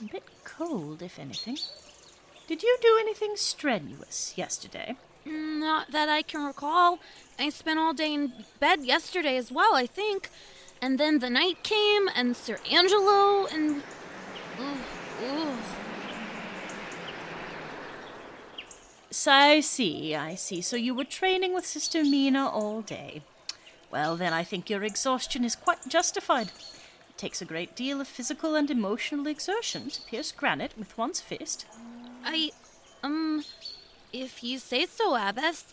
A 0.00 0.04
bit 0.04 0.24
cold, 0.44 1.02
if 1.02 1.18
anything. 1.18 1.58
Did 2.48 2.62
you 2.62 2.78
do 2.80 2.96
anything 3.00 3.36
strenuous 3.36 4.34
yesterday? 4.36 4.96
Not 5.24 5.90
that 5.90 6.08
I 6.08 6.22
can 6.22 6.44
recall. 6.44 6.98
I 7.38 7.50
spent 7.50 7.78
all 7.78 7.92
day 7.92 8.14
in 8.14 8.32
bed 8.60 8.84
yesterday 8.84 9.36
as 9.36 9.52
well, 9.52 9.74
I 9.74 9.86
think. 9.86 10.30
And 10.80 10.98
then 10.98 11.18
the 11.18 11.30
night 11.30 11.62
came, 11.62 12.08
and 12.14 12.36
Sir 12.36 12.58
Angelo, 12.70 13.46
and. 13.46 13.82
Ooh, 14.60 15.24
ooh. 15.24 15.58
So 19.18 19.32
I 19.32 19.60
see, 19.60 20.14
I 20.14 20.34
see. 20.34 20.60
So 20.60 20.76
you 20.76 20.94
were 20.94 21.02
training 21.02 21.54
with 21.54 21.64
Sister 21.64 22.04
Mina 22.04 22.50
all 22.50 22.82
day. 22.82 23.22
Well, 23.90 24.14
then 24.14 24.34
I 24.34 24.44
think 24.44 24.68
your 24.68 24.84
exhaustion 24.84 25.42
is 25.42 25.56
quite 25.56 25.88
justified. 25.88 26.48
It 26.48 27.16
takes 27.16 27.40
a 27.40 27.46
great 27.46 27.74
deal 27.74 27.98
of 28.02 28.08
physical 28.08 28.54
and 28.54 28.70
emotional 28.70 29.26
exertion 29.26 29.88
to 29.88 30.02
pierce 30.02 30.32
granite 30.32 30.76
with 30.76 30.98
one's 30.98 31.22
fist. 31.22 31.64
I. 32.26 32.50
Um. 33.02 33.44
If 34.12 34.44
you 34.44 34.58
say 34.58 34.84
so, 34.84 35.16
Abbess. 35.16 35.64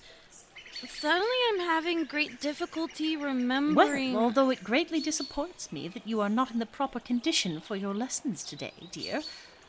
Suddenly 0.87 1.39
I'm 1.49 1.59
having 1.59 2.05
great 2.05 2.39
difficulty 2.39 3.17
remembering. 3.17 4.13
Well, 4.13 4.23
although 4.23 4.51
it 4.51 4.63
greatly 4.63 5.01
disappoints 5.01 5.69
me 5.69 5.89
that 5.89 6.07
you 6.07 6.21
are 6.21 6.29
not 6.29 6.51
in 6.51 6.59
the 6.59 6.65
proper 6.65 7.01
condition 7.01 7.59
for 7.59 7.75
your 7.75 7.93
lessons 7.93 8.45
today, 8.45 8.87
dear, 8.93 9.21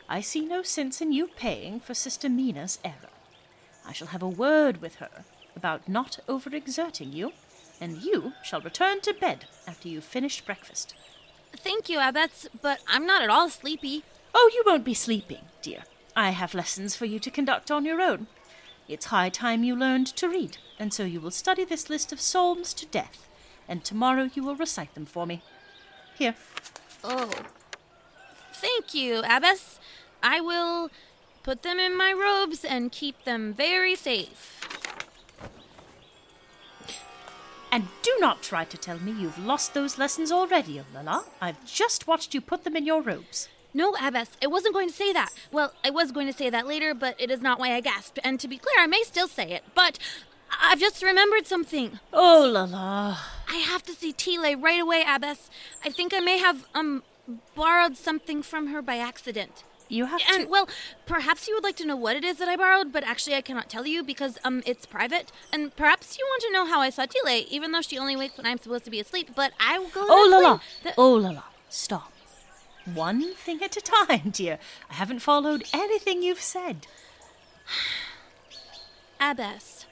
I 0.09 0.21
see 0.21 0.47
no 0.47 0.63
sense 0.63 1.01
in 1.01 1.13
you 1.13 1.27
paying 1.27 1.81
for 1.81 1.93
Sister 1.93 2.29
Mina's 2.29 2.79
error. 2.85 3.11
I 3.87 3.93
shall 3.93 4.09
have 4.09 4.23
a 4.23 4.29
word 4.29 4.81
with 4.81 4.97
her 4.97 5.25
about 5.57 5.89
not 5.89 6.19
overexerting 6.29 7.13
you, 7.13 7.33
and 7.81 8.03
you 8.03 8.33
shall 8.43 8.61
return 8.61 9.01
to 9.03 9.13
bed 9.13 9.47
after 9.67 9.89
you've 9.89 10.05
finished 10.05 10.47
breakfast. 10.47 10.95
Thank 11.57 11.89
you, 11.89 12.01
Abbess, 12.01 12.49
but 12.61 12.81
I'm 12.89 13.07
not 13.07 13.23
at 13.23 13.31
all 13.31 13.49
sleepy. 13.49 14.03
Oh, 14.35 14.51
you 14.53 14.63
won't 14.67 14.85
be 14.85 14.95
sleeping, 14.95 15.43
dear. 15.63 15.85
I 16.17 16.31
have 16.31 16.55
lessons 16.55 16.97
for 16.97 17.05
you 17.05 17.19
to 17.21 17.31
conduct 17.31 17.71
on 17.71 17.85
your 17.85 18.01
own. 18.01 18.27
It's 18.89 19.07
high 19.07 19.29
time 19.29 19.65
you 19.65 19.75
learned 19.75 20.07
to 20.09 20.29
read, 20.29 20.59
and 20.79 20.93
so 20.93 21.05
you 21.05 21.21
will 21.21 21.31
study 21.31 21.65
this 21.65 21.89
list 21.89 22.13
of 22.13 22.21
psalms 22.21 22.75
to 22.75 22.87
death, 22.87 23.29
and 23.69 23.85
tomorrow 23.85 24.29
you 24.35 24.43
will 24.43 24.57
recite 24.57 24.95
them 24.95 25.07
for 25.07 25.27
me. 25.27 25.43
Here. 26.19 26.35
Oh. 27.03 27.31
Thank 28.53 28.95
you, 28.95 29.23
Abbess. 29.25 29.79
I 30.23 30.41
will 30.41 30.91
put 31.45 31.63
them 31.63 31.79
in 31.79 31.97
my 31.97 32.13
robes 32.13 32.65
and 32.65 32.91
keep 32.91 33.23
them 33.25 33.55
very 33.55 33.95
safe. 33.95 34.61
And 37.71 37.89
do 38.03 38.17
not 38.19 38.43
try 38.43 38.65
to 38.65 38.77
tell 38.77 38.99
me 38.99 39.13
you've 39.13 39.39
lost 39.39 39.75
those 39.75 39.99
lessons 39.99 40.33
already, 40.33 40.81
Olala. 40.81 41.25
I've 41.41 41.65
just 41.67 42.07
watched 42.07 42.33
you 42.35 42.41
put 42.41 42.65
them 42.65 42.77
in 42.77 42.87
your 42.87 43.03
robes. 43.03 43.49
No, 43.75 43.95
Abbess, 44.01 44.31
I 44.43 44.47
wasn't 44.47 44.75
going 44.75 44.89
to 44.89 44.95
say 44.95 45.13
that. 45.13 45.31
Well, 45.51 45.75
I 45.85 45.91
was 45.91 46.13
going 46.13 46.29
to 46.29 46.33
say 46.33 46.49
that 46.49 46.67
later, 46.67 46.95
but 46.95 47.21
it 47.21 47.31
is 47.31 47.43
not 47.43 47.59
why 47.59 47.75
I 47.75 47.81
gasped. 47.81 48.21
And 48.23 48.39
to 48.41 48.49
be 48.49 48.57
clear, 48.57 48.77
I 48.79 48.87
may 48.87 49.03
still 49.03 49.27
say 49.27 49.51
it, 49.51 49.65
but 49.75 49.99
I've 50.63 50.79
just 50.79 51.03
remembered 51.03 51.49
something. 51.49 51.99
Oh, 52.13 52.49
la 52.49 52.63
la. 52.65 53.19
I 53.49 53.57
have 53.57 53.83
to 53.85 53.93
see 53.93 54.13
Tile 54.13 54.57
right 54.57 54.81
away, 54.81 55.05
Abbess. 55.07 55.51
I 55.85 55.91
think 55.91 56.15
I 56.15 56.21
may 56.21 56.39
have, 56.39 56.67
um, 56.75 57.03
borrowed 57.57 57.97
something 57.97 58.43
from 58.43 58.69
her 58.69 58.81
by 58.81 58.99
accident. 58.99 59.65
You 59.89 60.07
have 60.07 60.21
to 60.21 60.33
and, 60.35 60.43
to. 60.45 60.49
well, 60.49 60.69
perhaps 61.07 61.47
you 61.47 61.55
would 61.55 61.63
like 61.65 61.77
to 61.77 61.87
know 61.87 61.95
what 61.97 62.17
it 62.17 62.25
is 62.25 62.39
that 62.39 62.49
I 62.49 62.57
borrowed, 62.57 62.91
but 62.93 63.05
actually 63.05 63.37
I 63.37 63.43
cannot 63.43 63.69
tell 63.69 63.87
you 63.87 64.03
because, 64.03 64.39
um, 64.45 64.63
it's 64.67 64.87
private. 64.87 65.31
And 65.53 65.75
perhaps 65.77 66.19
you 66.19 66.25
want 66.27 66.43
to 66.43 66.53
know 66.53 66.67
how 66.67 66.81
I 66.81 66.91
saw 66.91 67.05
Tile, 67.07 67.45
even 67.51 67.73
though 67.73 67.83
she 67.83 67.99
only 67.99 68.17
wakes 68.17 68.37
when 68.37 68.47
I'm 68.47 68.59
supposed 68.59 68.85
to 68.87 68.91
be 68.91 69.01
asleep, 69.01 69.31
but 69.37 69.53
I 69.61 69.79
will 69.79 69.89
go 69.89 70.07
Oh, 70.09 70.29
la 70.31 70.39
la. 70.39 70.61
that- 70.83 70.95
Oh, 70.97 71.13
la 71.15 71.31
la. 71.31 71.43
Stop. 71.69 72.13
One 72.93 73.35
thing 73.35 73.63
at 73.63 73.77
a 73.77 73.81
time, 73.81 74.31
dear. 74.31 74.59
I 74.91 74.95
haven't 74.95 75.21
followed 75.21 75.65
anything 75.73 76.23
you've 76.23 76.41
said. 76.43 76.87
Abbess, 79.21 79.87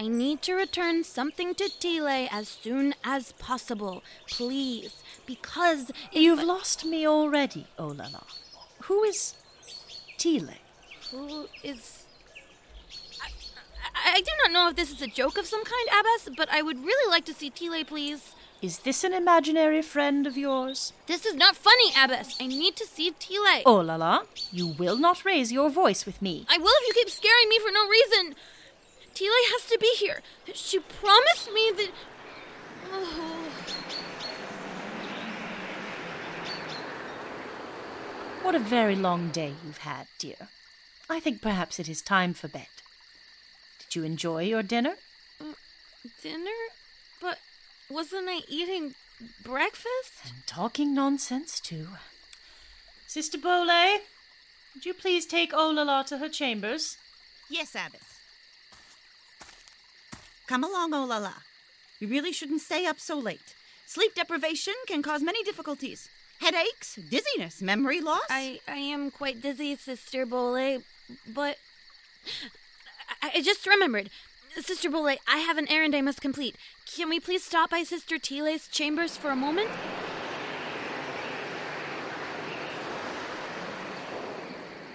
I 0.00 0.08
need 0.08 0.40
to 0.42 0.54
return 0.54 1.04
something 1.04 1.54
to 1.56 1.68
Tile 1.68 2.28
as 2.30 2.48
soon 2.48 2.94
as 3.04 3.32
possible, 3.32 4.02
please, 4.28 5.02
because 5.26 5.90
You've 6.12 6.40
I- 6.40 6.44
lost 6.44 6.84
me 6.84 7.06
already, 7.06 7.66
oh 7.78 7.88
la 7.88 8.06
la. 8.12 8.20
Who 8.82 9.02
is 9.04 9.34
Tile? 10.18 10.54
Who 11.12 11.46
is? 11.62 12.04
I, 13.22 13.30
I, 13.94 14.12
I 14.16 14.20
do 14.20 14.30
not 14.42 14.52
know 14.52 14.68
if 14.68 14.76
this 14.76 14.90
is 14.90 15.00
a 15.00 15.06
joke 15.06 15.38
of 15.38 15.46
some 15.46 15.64
kind, 15.64 15.88
Abbess, 15.88 16.28
but 16.36 16.48
I 16.50 16.60
would 16.60 16.84
really 16.84 17.10
like 17.10 17.24
to 17.26 17.34
see 17.34 17.50
Tile, 17.50 17.84
please. 17.84 18.34
Is 18.60 18.80
this 18.80 19.04
an 19.04 19.14
imaginary 19.14 19.82
friend 19.82 20.26
of 20.26 20.36
yours? 20.36 20.92
This 21.06 21.24
is 21.24 21.36
not 21.36 21.54
funny, 21.56 21.92
Abbess. 21.96 22.36
I 22.40 22.48
need 22.48 22.74
to 22.76 22.86
see 22.86 23.12
Tile. 23.12 23.62
Oh 23.64 23.76
la 23.76 23.94
la. 23.94 24.22
You 24.50 24.66
will 24.66 24.98
not 24.98 25.24
raise 25.24 25.52
your 25.52 25.70
voice 25.70 26.04
with 26.04 26.20
me. 26.20 26.44
I 26.48 26.58
will 26.58 26.74
if 26.80 26.88
you 26.88 26.94
keep 26.94 27.10
scaring 27.10 27.48
me 27.48 27.60
for 27.60 27.70
no 27.70 27.88
reason. 27.88 28.34
Tile 29.14 29.46
has 29.52 29.64
to 29.70 29.78
be 29.80 29.94
here. 29.96 30.22
She 30.54 30.80
promised 30.80 31.52
me 31.52 31.72
that. 31.76 31.90
Oh. 32.92 33.44
What 38.42 38.54
a 38.54 38.58
very 38.58 38.96
long 38.96 39.28
day 39.28 39.52
you've 39.64 39.78
had, 39.78 40.06
dear. 40.18 40.48
I 41.10 41.20
think 41.20 41.42
perhaps 41.42 41.78
it 41.78 41.88
is 41.88 42.00
time 42.00 42.34
for 42.34 42.48
bed. 42.48 42.68
Did 43.78 43.96
you 43.96 44.04
enjoy 44.04 44.44
your 44.44 44.62
dinner? 44.62 44.94
Mm, 45.42 45.54
dinner? 46.22 46.50
But 47.20 47.38
wasn't 47.90 48.28
I 48.28 48.40
eating 48.48 48.94
breakfast? 49.42 50.12
And 50.24 50.46
talking 50.46 50.94
nonsense, 50.94 51.60
too. 51.60 51.88
Sister 53.06 53.38
Bole, 53.38 54.00
would 54.74 54.86
you 54.86 54.94
please 54.94 55.26
take 55.26 55.52
Olala 55.52 56.06
to 56.06 56.18
her 56.18 56.28
chambers? 56.28 56.96
Yes, 57.50 57.74
Abbess. 57.74 58.20
Come 60.46 60.64
along, 60.64 60.92
Olala. 60.92 61.34
You 62.00 62.08
really 62.08 62.32
shouldn't 62.32 62.62
stay 62.62 62.86
up 62.86 63.00
so 63.00 63.18
late. 63.18 63.54
Sleep 63.86 64.14
deprivation 64.14 64.74
can 64.86 65.02
cause 65.02 65.22
many 65.22 65.42
difficulties 65.42 66.08
headaches, 66.40 66.98
dizziness, 67.10 67.62
memory 67.62 68.00
loss. 68.00 68.22
I, 68.30 68.60
I 68.66 68.76
am 68.76 69.10
quite 69.10 69.40
dizzy, 69.40 69.76
Sister 69.76 70.24
Bole, 70.26 70.82
but 71.26 71.58
I, 73.22 73.30
I 73.36 73.42
just 73.42 73.66
remembered. 73.66 74.10
Sister 74.60 74.90
Bole, 74.90 75.16
I 75.28 75.38
have 75.38 75.58
an 75.58 75.70
errand 75.70 75.94
I 75.94 76.00
must 76.00 76.20
complete. 76.20 76.56
Can 76.86 77.08
we 77.08 77.20
please 77.20 77.44
stop 77.44 77.70
by 77.70 77.82
Sister 77.82 78.18
Tile's 78.18 78.66
chambers 78.68 79.16
for 79.16 79.30
a 79.30 79.36
moment? 79.36 79.70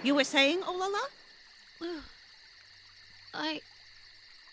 You 0.02 0.14
were 0.14 0.24
saying, 0.24 0.60
Olala? 0.60 1.00
I 3.32 3.62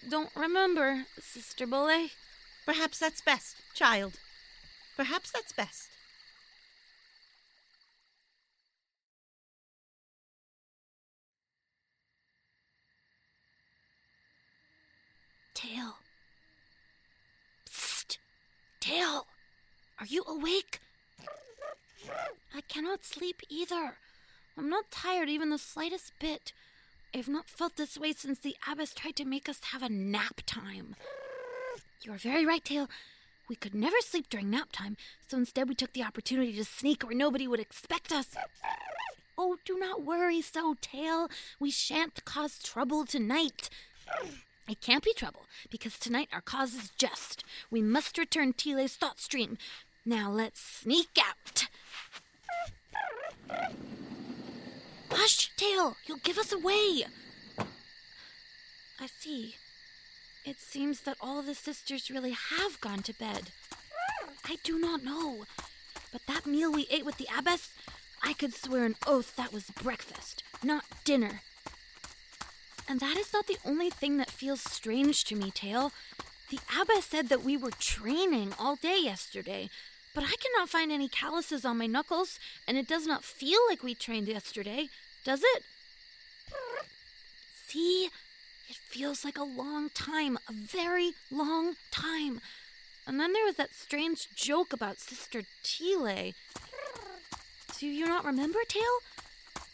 don't 0.07 0.29
remember, 0.35 1.05
Sister 1.21 1.67
Bole. 1.67 2.09
Perhaps 2.65 2.99
that's 2.99 3.21
best, 3.21 3.57
child. 3.73 4.13
Perhaps 4.95 5.31
that's 5.31 5.51
best. 5.51 5.89
Tail. 15.61 15.97
Psst. 17.69 18.17
Tail! 18.79 19.27
Are 19.99 20.07
you 20.07 20.23
awake? 20.27 20.79
I 22.55 22.61
cannot 22.67 23.05
sleep 23.05 23.43
either. 23.47 23.97
I'm 24.57 24.69
not 24.69 24.89
tired 24.89 25.29
even 25.29 25.49
the 25.51 25.59
slightest 25.59 26.13
bit. 26.19 26.51
I've 27.13 27.29
not 27.29 27.47
felt 27.47 27.75
this 27.75 27.95
way 27.95 28.13
since 28.13 28.39
the 28.39 28.55
abbess 28.67 28.93
tried 28.93 29.15
to 29.17 29.25
make 29.25 29.47
us 29.47 29.59
have 29.71 29.83
a 29.83 29.89
nap 29.89 30.41
time. 30.47 30.95
You 32.01 32.13
are 32.13 32.17
very 32.17 32.45
right, 32.45 32.63
Tail. 32.63 32.89
We 33.47 33.55
could 33.55 33.75
never 33.75 33.97
sleep 34.01 34.29
during 34.29 34.49
nap 34.49 34.69
time, 34.71 34.97
so 35.27 35.37
instead 35.37 35.69
we 35.69 35.75
took 35.75 35.93
the 35.93 36.03
opportunity 36.03 36.53
to 36.53 36.65
sneak 36.65 37.03
where 37.03 37.15
nobody 37.15 37.47
would 37.47 37.59
expect 37.59 38.11
us. 38.11 38.29
Oh, 39.37 39.57
do 39.63 39.77
not 39.77 40.03
worry 40.03 40.41
so, 40.41 40.75
Tail. 40.81 41.29
We 41.59 41.69
shan't 41.69 42.25
cause 42.25 42.57
trouble 42.63 43.05
tonight. 43.05 43.69
It 44.71 44.79
can't 44.79 45.03
be 45.03 45.13
trouble, 45.13 45.47
because 45.69 45.99
tonight 45.99 46.29
our 46.31 46.39
cause 46.39 46.73
is 46.73 46.91
just. 46.97 47.43
We 47.69 47.81
must 47.81 48.17
return 48.17 48.53
Tile's 48.53 48.95
thought 48.95 49.19
stream. 49.19 49.57
Now 50.05 50.31
let's 50.31 50.61
sneak 50.61 51.09
out. 51.19 51.67
Hush, 55.11 55.51
Tail! 55.57 55.97
You'll 56.05 56.19
give 56.19 56.37
us 56.37 56.53
away! 56.53 57.03
I 58.97 59.07
see. 59.19 59.55
It 60.45 60.61
seems 60.61 61.01
that 61.01 61.17
all 61.19 61.41
the 61.41 61.53
sisters 61.53 62.09
really 62.09 62.31
have 62.31 62.79
gone 62.79 63.03
to 63.03 63.13
bed. 63.13 63.51
I 64.45 64.57
do 64.63 64.79
not 64.79 65.03
know. 65.03 65.43
But 66.13 66.21
that 66.27 66.45
meal 66.45 66.71
we 66.71 66.87
ate 66.89 67.03
with 67.05 67.17
the 67.17 67.27
abbess, 67.37 67.73
I 68.23 68.31
could 68.31 68.53
swear 68.53 68.85
an 68.85 68.95
oath 69.05 69.35
that 69.35 69.51
was 69.51 69.69
breakfast, 69.69 70.43
not 70.63 70.85
dinner. 71.03 71.41
And 72.87 72.99
that 72.99 73.17
is 73.17 73.31
not 73.33 73.47
the 73.47 73.57
only 73.65 73.89
thing 73.89 74.17
that 74.17 74.29
feels 74.29 74.61
strange 74.61 75.23
to 75.25 75.35
me, 75.35 75.51
Tail. 75.51 75.91
The 76.49 76.59
abbess 76.79 77.05
said 77.05 77.29
that 77.29 77.43
we 77.43 77.55
were 77.55 77.71
training 77.71 78.53
all 78.59 78.75
day 78.75 78.99
yesterday, 79.01 79.69
but 80.13 80.23
I 80.25 80.35
cannot 80.39 80.69
find 80.69 80.91
any 80.91 81.07
calluses 81.07 81.63
on 81.63 81.77
my 81.77 81.87
knuckles, 81.87 82.39
and 82.67 82.77
it 82.77 82.87
does 82.87 83.07
not 83.07 83.23
feel 83.23 83.59
like 83.69 83.83
we 83.83 83.95
trained 83.95 84.27
yesterday, 84.27 84.89
does 85.23 85.41
it? 85.55 85.63
See? 87.67 88.09
It 88.67 88.75
feels 88.75 89.23
like 89.25 89.37
a 89.37 89.43
long 89.43 89.89
time, 89.89 90.37
a 90.47 90.53
very 90.53 91.11
long 91.29 91.75
time. 91.91 92.41
And 93.07 93.19
then 93.19 93.33
there 93.33 93.45
was 93.45 93.55
that 93.55 93.73
strange 93.73 94.27
joke 94.35 94.71
about 94.73 94.99
Sister 94.99 95.43
Tile. 95.63 96.33
Do 97.79 97.87
you 97.87 98.05
not 98.05 98.25
remember, 98.25 98.59
Tail? 98.67 98.99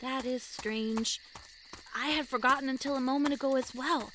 That 0.02 0.26
is 0.26 0.44
strange. 0.44 1.20
I 2.00 2.10
had 2.10 2.28
forgotten 2.28 2.70
until 2.70 2.96
a 2.96 3.02
moment 3.02 3.34
ago 3.34 3.56
as 3.56 3.74
well. 3.74 4.12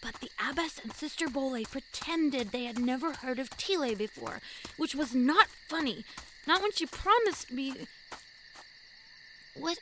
But 0.00 0.20
the 0.20 0.30
abbess 0.38 0.78
and 0.82 0.92
Sister 0.92 1.28
Bole 1.28 1.64
pretended 1.64 2.52
they 2.52 2.64
had 2.64 2.78
never 2.78 3.12
heard 3.14 3.38
of 3.38 3.50
Tile 3.56 3.96
before, 3.96 4.40
which 4.76 4.94
was 4.94 5.14
not 5.14 5.48
funny. 5.66 6.04
Not 6.46 6.62
when 6.62 6.72
she 6.72 6.86
promised 6.86 7.50
me. 7.50 7.88
What 9.54 9.78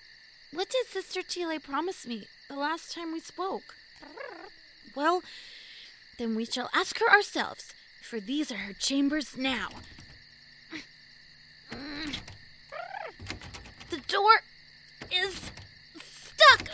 what 0.53 0.71
did 0.71 0.87
Sister 0.87 1.23
Tile 1.23 1.59
promise 1.59 2.07
me 2.07 2.29
the 2.49 2.57
last 2.57 2.95
time 2.95 3.13
we 3.13 3.21
spoke? 3.21 3.75
Well, 4.95 5.23
then 6.19 6.35
we 6.35 6.45
shall 6.45 6.71
ask 6.75 6.99
her 7.01 7.11
ourselves, 7.11 7.75
for 8.03 8.21
these 8.21 8.53
are 8.53 8.57
her 8.57 8.75
chambers 8.75 9.37
now. 9.37 9.69
The 13.91 14.01
door 14.09 14.43
is 15.11 15.51
stuck. 16.01 16.69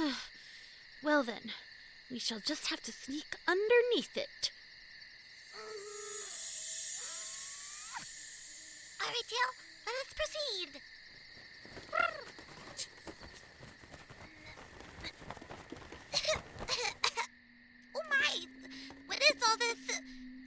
well, 1.02 1.22
then, 1.22 1.52
we 2.10 2.18
shall 2.18 2.40
just 2.40 2.68
have 2.68 2.82
to 2.82 2.92
sneak 2.92 3.36
underneath 3.46 4.16
it. 4.16 4.50
All 9.00 9.08
right, 9.08 9.28
Tail, 9.28 9.52
let 9.86 9.94
us 10.06 10.12
proceed. 10.16 10.80
oh 17.96 18.04
my! 18.08 18.46
What 19.06 19.18
is 19.18 19.42
all 19.48 19.56
this? 19.58 20.00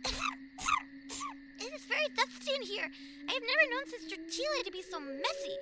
it 1.60 1.74
is 1.74 1.86
very 1.86 2.08
dusty 2.16 2.56
in 2.56 2.62
here. 2.64 2.90
I 3.30 3.34
have 3.34 3.44
never 3.44 3.66
known 3.72 3.86
Sister 3.88 4.16
Tile 4.16 4.64
to 4.64 4.72
be 4.72 4.82
so 4.82 5.00
messy. 5.00 5.58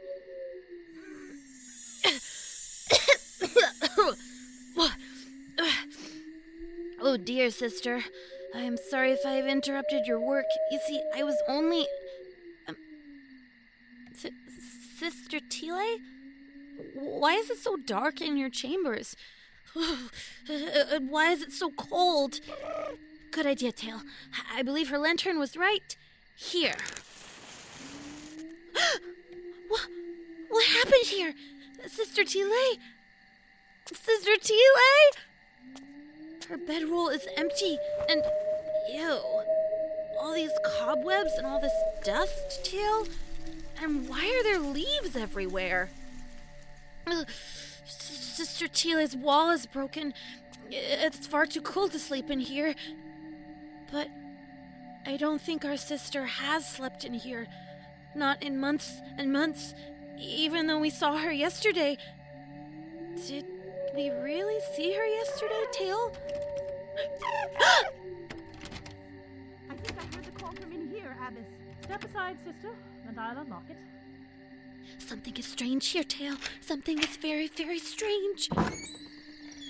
Oh 7.11 7.17
dear, 7.17 7.49
sister. 7.49 8.05
I 8.55 8.59
am 8.59 8.77
sorry 8.77 9.11
if 9.11 9.25
I 9.25 9.33
have 9.33 9.45
interrupted 9.45 10.05
your 10.05 10.19
work. 10.19 10.45
You 10.71 10.79
see, 10.87 11.01
I 11.13 11.23
was 11.23 11.35
only. 11.45 11.85
Um, 12.69 12.77
S- 14.13 14.31
Sister 14.97 15.39
Tile? 15.41 15.97
Why 16.93 17.33
is 17.33 17.49
it 17.49 17.57
so 17.57 17.75
dark 17.75 18.21
in 18.21 18.37
your 18.37 18.49
chambers? 18.49 19.17
Why 19.75 21.31
is 21.31 21.41
it 21.41 21.51
so 21.51 21.71
cold? 21.71 22.39
Good 23.31 23.45
idea, 23.45 23.73
Tail. 23.73 24.03
I 24.55 24.61
believe 24.61 24.87
her 24.87 24.97
lantern 24.97 25.37
was 25.37 25.57
right. 25.57 25.97
Here. 26.37 26.77
what? 29.67 29.87
What 30.47 30.65
happened 30.65 31.07
here? 31.07 31.33
Sister 31.87 32.23
Tile? 32.23 32.77
Sister 33.85 34.37
Tile? 34.41 35.21
Her 36.49 36.57
bedroll 36.57 37.09
is 37.09 37.27
empty 37.37 37.77
and. 38.09 38.23
Ew. 38.91 39.19
All 40.19 40.33
these 40.33 40.51
cobwebs 40.79 41.33
and 41.37 41.45
all 41.45 41.61
this 41.61 41.73
dust, 42.03 42.65
Tail? 42.65 43.07
And 43.81 44.09
why 44.09 44.25
are 44.25 44.43
there 44.43 44.59
leaves 44.59 45.15
everywhere? 45.15 45.89
Sister 47.85 48.67
Tile's 48.67 49.15
wall 49.15 49.51
is 49.51 49.65
broken. 49.65 50.13
It's 50.69 51.27
far 51.27 51.45
too 51.45 51.61
cold 51.61 51.91
to 51.91 51.99
sleep 51.99 52.29
in 52.29 52.39
here. 52.39 52.75
But 53.91 54.09
I 55.05 55.17
don't 55.17 55.41
think 55.41 55.63
our 55.63 55.77
sister 55.77 56.25
has 56.25 56.67
slept 56.67 57.03
in 57.03 57.13
here. 57.13 57.47
Not 58.15 58.41
in 58.43 58.59
months 58.59 58.99
and 59.17 59.31
months, 59.31 59.73
even 60.19 60.67
though 60.67 60.79
we 60.79 60.89
saw 60.89 61.17
her 61.17 61.31
yesterday. 61.31 61.97
Did 63.27 63.45
we 63.95 64.09
really 64.09 64.59
see 64.75 64.93
her 64.93 65.05
yesterday, 65.05 65.63
Tail? 65.71 66.11
I 69.69 69.75
think 69.75 69.97
I 69.99 70.15
heard 70.15 70.25
the 70.25 70.31
call 70.31 70.53
from 70.53 70.71
in 70.71 70.89
here, 70.89 71.15
Abbess. 71.27 71.45
Step 71.83 72.03
aside, 72.03 72.37
sister, 72.45 72.69
and 73.07 73.19
I'll 73.19 73.37
unlock 73.37 73.69
it. 73.69 73.77
Something 74.97 75.35
is 75.37 75.45
strange 75.45 75.87
here, 75.87 76.03
Tail. 76.03 76.35
Something 76.61 76.99
is 76.99 77.17
very, 77.17 77.47
very 77.47 77.79
strange. 77.79 78.49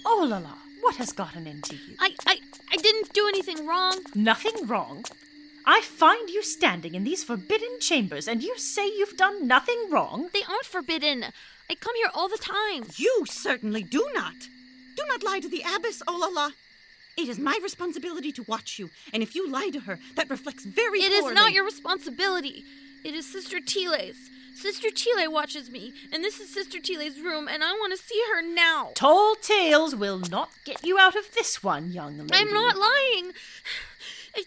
Oh 0.05 0.25
la 0.27 0.37
la, 0.37 0.55
what 0.81 0.95
has 0.97 1.11
gotten 1.13 1.47
into 1.47 1.75
you? 1.75 1.95
I, 1.99 2.15
I, 2.25 2.39
I 2.71 2.75
didn't 2.77 3.13
do 3.13 3.27
anything 3.27 3.65
wrong. 3.65 3.99
Nothing 4.13 4.67
wrong? 4.67 5.05
I 5.65 5.81
find 5.81 6.29
you 6.29 6.41
standing 6.41 6.95
in 6.95 7.03
these 7.03 7.23
forbidden 7.23 7.79
chambers, 7.79 8.27
and 8.27 8.41
you 8.41 8.57
say 8.57 8.87
you've 8.87 9.17
done 9.17 9.47
nothing 9.47 9.89
wrong? 9.91 10.29
They 10.33 10.41
aren't 10.49 10.65
forbidden. 10.65 11.25
I 11.71 11.75
come 11.75 11.95
here 11.95 12.09
all 12.13 12.27
the 12.27 12.37
time. 12.37 12.83
You 12.97 13.23
certainly 13.29 13.81
do 13.81 14.05
not. 14.13 14.33
Do 14.97 15.03
not 15.07 15.23
lie 15.23 15.39
to 15.39 15.47
the 15.47 15.63
abbess, 15.73 16.03
oh 16.05 16.19
Olala. 16.19 16.51
It 17.15 17.29
is 17.29 17.39
my 17.39 17.57
responsibility 17.63 18.33
to 18.33 18.43
watch 18.43 18.77
you, 18.77 18.89
and 19.13 19.23
if 19.23 19.35
you 19.35 19.49
lie 19.49 19.69
to 19.69 19.79
her, 19.81 19.97
that 20.15 20.29
reflects 20.29 20.65
very 20.65 20.99
It 20.99 21.13
is 21.13 21.21
poorly. 21.21 21.35
not 21.35 21.53
your 21.53 21.63
responsibility. 21.63 22.65
It 23.05 23.13
is 23.13 23.31
Sister 23.31 23.61
Tile's. 23.61 24.17
Sister 24.53 24.89
Tile 24.91 25.31
watches 25.31 25.71
me, 25.71 25.93
and 26.11 26.21
this 26.25 26.41
is 26.41 26.53
Sister 26.53 26.81
Tile's 26.81 27.19
room, 27.21 27.47
and 27.47 27.63
I 27.63 27.71
want 27.71 27.97
to 27.97 28.03
see 28.05 28.21
her 28.33 28.41
now. 28.41 28.91
Tall 28.93 29.35
tales 29.35 29.95
will 29.95 30.19
not 30.19 30.49
get 30.65 30.85
you 30.85 30.99
out 30.99 31.15
of 31.15 31.33
this 31.33 31.63
one, 31.63 31.91
young 31.91 32.17
lady. 32.17 32.33
I'm 32.33 32.53
not 32.53 32.75
lying. 32.75 33.31
I- 34.35 34.43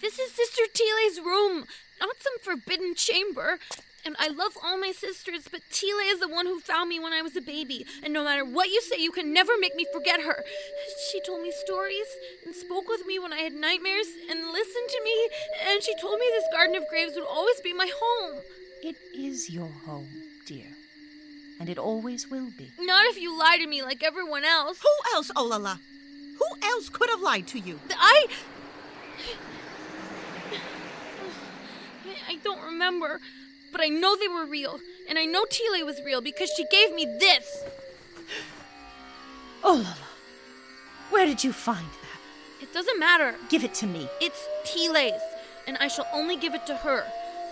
this 0.00 0.18
is 0.18 0.32
Sister 0.32 0.62
Tile's 0.72 1.20
room, 1.20 1.66
not 2.00 2.16
some 2.20 2.38
forbidden 2.42 2.94
chamber. 2.94 3.58
And 4.04 4.16
I 4.18 4.28
love 4.28 4.52
all 4.62 4.78
my 4.78 4.92
sisters, 4.92 5.46
but 5.50 5.60
Tile 5.70 6.00
is 6.06 6.20
the 6.20 6.28
one 6.28 6.46
who 6.46 6.60
found 6.60 6.88
me 6.88 6.98
when 6.98 7.12
I 7.12 7.22
was 7.22 7.36
a 7.36 7.40
baby. 7.40 7.84
And 8.02 8.12
no 8.12 8.24
matter 8.24 8.44
what 8.44 8.68
you 8.68 8.80
say, 8.80 8.96
you 8.98 9.10
can 9.10 9.32
never 9.32 9.52
make 9.60 9.76
me 9.76 9.86
forget 9.92 10.22
her. 10.22 10.42
She 11.10 11.20
told 11.20 11.42
me 11.42 11.52
stories 11.52 12.06
and 12.44 12.54
spoke 12.54 12.88
with 12.88 13.06
me 13.06 13.18
when 13.18 13.32
I 13.32 13.40
had 13.40 13.52
nightmares 13.52 14.06
and 14.30 14.52
listened 14.52 14.88
to 14.88 15.00
me. 15.04 15.28
And 15.68 15.82
she 15.82 15.94
told 16.00 16.18
me 16.18 16.26
this 16.30 16.44
Garden 16.52 16.76
of 16.76 16.88
Graves 16.88 17.12
would 17.14 17.26
always 17.26 17.60
be 17.60 17.72
my 17.72 17.90
home. 17.94 18.40
It 18.82 18.96
is 19.14 19.50
your 19.50 19.70
home, 19.86 20.08
dear. 20.46 20.68
And 21.58 21.68
it 21.68 21.76
always 21.76 22.30
will 22.30 22.50
be. 22.56 22.72
Not 22.80 23.04
if 23.06 23.20
you 23.20 23.38
lie 23.38 23.58
to 23.58 23.66
me 23.66 23.82
like 23.82 24.02
everyone 24.02 24.44
else. 24.44 24.80
Who 24.80 25.14
else, 25.14 25.30
Olala? 25.36 25.78
Who 26.38 26.46
else 26.66 26.88
could 26.88 27.10
have 27.10 27.20
lied 27.20 27.46
to 27.48 27.58
you? 27.58 27.78
I. 27.90 28.26
I 32.26 32.36
don't 32.36 32.62
remember, 32.62 33.20
but 33.72 33.80
I 33.80 33.88
know 33.88 34.16
they 34.16 34.28
were 34.28 34.46
real, 34.46 34.80
and 35.08 35.18
I 35.18 35.24
know 35.24 35.44
Tile 35.44 35.84
was 35.84 36.00
real 36.04 36.20
because 36.20 36.50
she 36.56 36.64
gave 36.70 36.94
me 36.94 37.04
this. 37.04 37.64
Oh 39.62 39.74
la 39.74 39.90
la. 39.90 40.06
Where 41.10 41.26
did 41.26 41.44
you 41.44 41.52
find 41.52 41.86
that? 41.86 42.62
It 42.62 42.72
doesn't 42.72 42.98
matter. 42.98 43.34
Give 43.48 43.64
it 43.64 43.74
to 43.74 43.86
me. 43.86 44.08
It's 44.20 44.46
Tile's. 44.64 45.20
and 45.66 45.76
I 45.78 45.88
shall 45.88 46.06
only 46.12 46.36
give 46.36 46.54
it 46.54 46.66
to 46.66 46.76
her. 46.76 47.04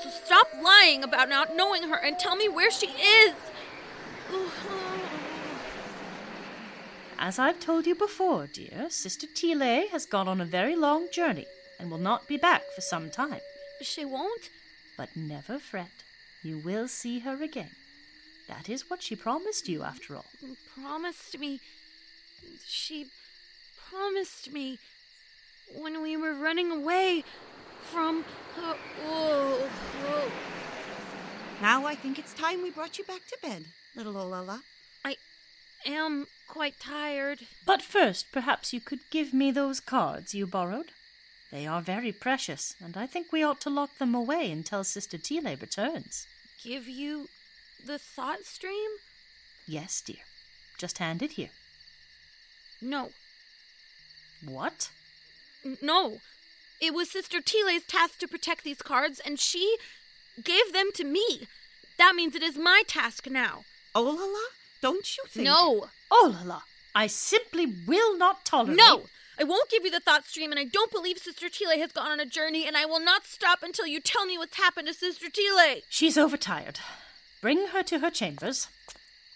So 0.02 0.11
stop 0.11 0.48
lying 0.62 1.02
about 1.02 1.28
not 1.28 1.57
knowing 1.57 1.85
her 1.85 1.96
and 1.96 2.18
tell 2.18 2.37
me 2.37 2.48
where 2.48 2.70
she 2.70 2.87
is. 2.87 3.35
As 7.18 7.38
I've 7.38 7.59
told 7.59 7.87
you 7.87 7.96
before, 7.96 8.46
dear, 8.46 8.87
Sister 8.90 9.26
Tile 9.26 9.88
has 9.88 10.07
gone 10.07 10.28
on 10.28 10.40
a 10.40 10.44
very 10.44 10.76
long 10.76 11.09
journey 11.12 11.46
and 11.78 11.90
will 11.90 11.98
not 11.98 12.28
be 12.28 12.37
back 12.37 12.62
for 12.74 12.81
some 12.81 13.11
time. 13.11 13.40
She 13.83 14.04
won't? 14.04 14.50
But 14.96 15.16
never 15.16 15.59
fret. 15.59 15.90
You 16.42 16.59
will 16.59 16.88
see 16.88 17.20
her 17.20 17.42
again. 17.42 17.70
That 18.48 18.68
is 18.68 18.88
what 18.88 19.03
she 19.03 19.16
promised 19.16 19.68
you, 19.68 19.83
after 19.83 20.16
all. 20.16 20.24
Promised 20.81 21.38
me. 21.38 21.61
She 22.64 23.09
promised 23.90 24.53
me 24.53 24.79
when 25.74 26.03
we 26.03 26.16
were 26.16 26.35
running 26.35 26.70
away 26.70 27.24
from. 27.83 28.24
Uh, 28.57 28.74
whoa, 29.05 29.59
whoa. 30.07 30.31
Now 31.61 31.87
I 31.87 31.94
think 31.94 32.18
it's 32.18 32.33
time 32.35 32.62
we 32.62 32.70
brought 32.70 32.98
you 32.98 33.05
back 33.05 33.27
to 33.29 33.38
bed, 33.42 33.64
little 33.96 34.14
Olala. 34.14 34.61
I 35.05 35.16
am 35.85 36.27
quite 36.46 36.79
tired. 36.79 37.40
But 37.66 37.83
first, 37.83 38.31
perhaps 38.33 38.72
you 38.72 38.81
could 38.81 39.01
give 39.11 39.35
me 39.35 39.51
those 39.51 39.81
cards 39.81 40.35
you 40.35 40.46
borrowed. 40.46 40.92
They 41.51 41.67
are 41.67 41.81
very 41.81 42.13
precious, 42.13 42.75
and 42.81 42.97
I 42.97 43.07
think 43.07 43.33
we 43.33 43.43
ought 43.43 43.61
to 43.63 43.71
lock 43.71 43.97
them 43.99 44.15
away 44.15 44.51
until 44.51 44.85
Sister 44.85 45.17
Tile 45.17 45.57
returns. 45.57 46.27
Give 46.63 46.87
you 46.87 47.29
the 47.85 47.99
thought 47.99 48.45
stream? 48.45 48.91
Yes, 49.67 50.03
dear. 50.05 50.25
Just 50.79 50.99
hand 50.99 51.23
it 51.23 51.33
here. 51.33 51.51
No. 52.83 53.11
What? 54.45 54.91
N- 55.65 55.79
No. 55.83 56.21
It 56.81 56.95
was 56.95 57.11
Sister 57.11 57.41
Tile's 57.41 57.83
task 57.89 58.19
to 58.21 58.29
protect 58.29 58.63
these 58.63 58.83
cards, 58.83 59.19
and 59.25 59.41
she 59.41 59.79
gave 60.43 60.73
them 60.73 60.91
to 60.95 61.05
me. 61.05 61.49
That 61.97 62.15
means 62.15 62.37
it 62.37 62.43
is 62.43 62.57
my 62.57 62.83
task 62.87 63.29
now. 63.29 63.65
Oh, 63.95 64.05
Olala, 64.05 64.47
don't 64.81 65.17
you 65.17 65.25
think? 65.29 65.47
No. 65.47 65.89
Oh, 66.11 66.37
Olala, 66.39 66.61
I 66.95 67.09
simply 67.09 67.67
will 67.67 68.17
not 68.17 68.45
tolerate. 68.45 68.77
No! 68.77 69.07
I 69.40 69.44
won't 69.44 69.70
give 69.70 69.85
you 69.85 69.90
the 69.90 70.01
thought 70.01 70.27
stream, 70.27 70.51
and 70.51 70.59
I 70.59 70.64
don't 70.64 70.90
believe 70.90 71.18
Sister 71.18 71.48
Tile 71.48 71.79
has 71.79 71.92
gone 71.92 72.11
on 72.11 72.18
a 72.18 72.27
journey, 72.27 72.66
and 72.66 72.77
I 72.77 72.85
will 72.87 72.98
not 72.98 73.24
stop 73.24 73.62
until 73.62 73.87
you 73.87 74.01
tell 74.01 74.27
me 74.27 74.37
what's 74.37 74.57
happened 74.57 74.88
to 74.88 74.94
Sister 74.94 75.27
Tile. 75.31 75.77
She's 75.88 76.18
overtired. 76.18 76.81
Bring 77.40 77.68
her 77.68 77.85
to 77.85 78.01
her 78.01 78.11
chambers. 78.11 78.66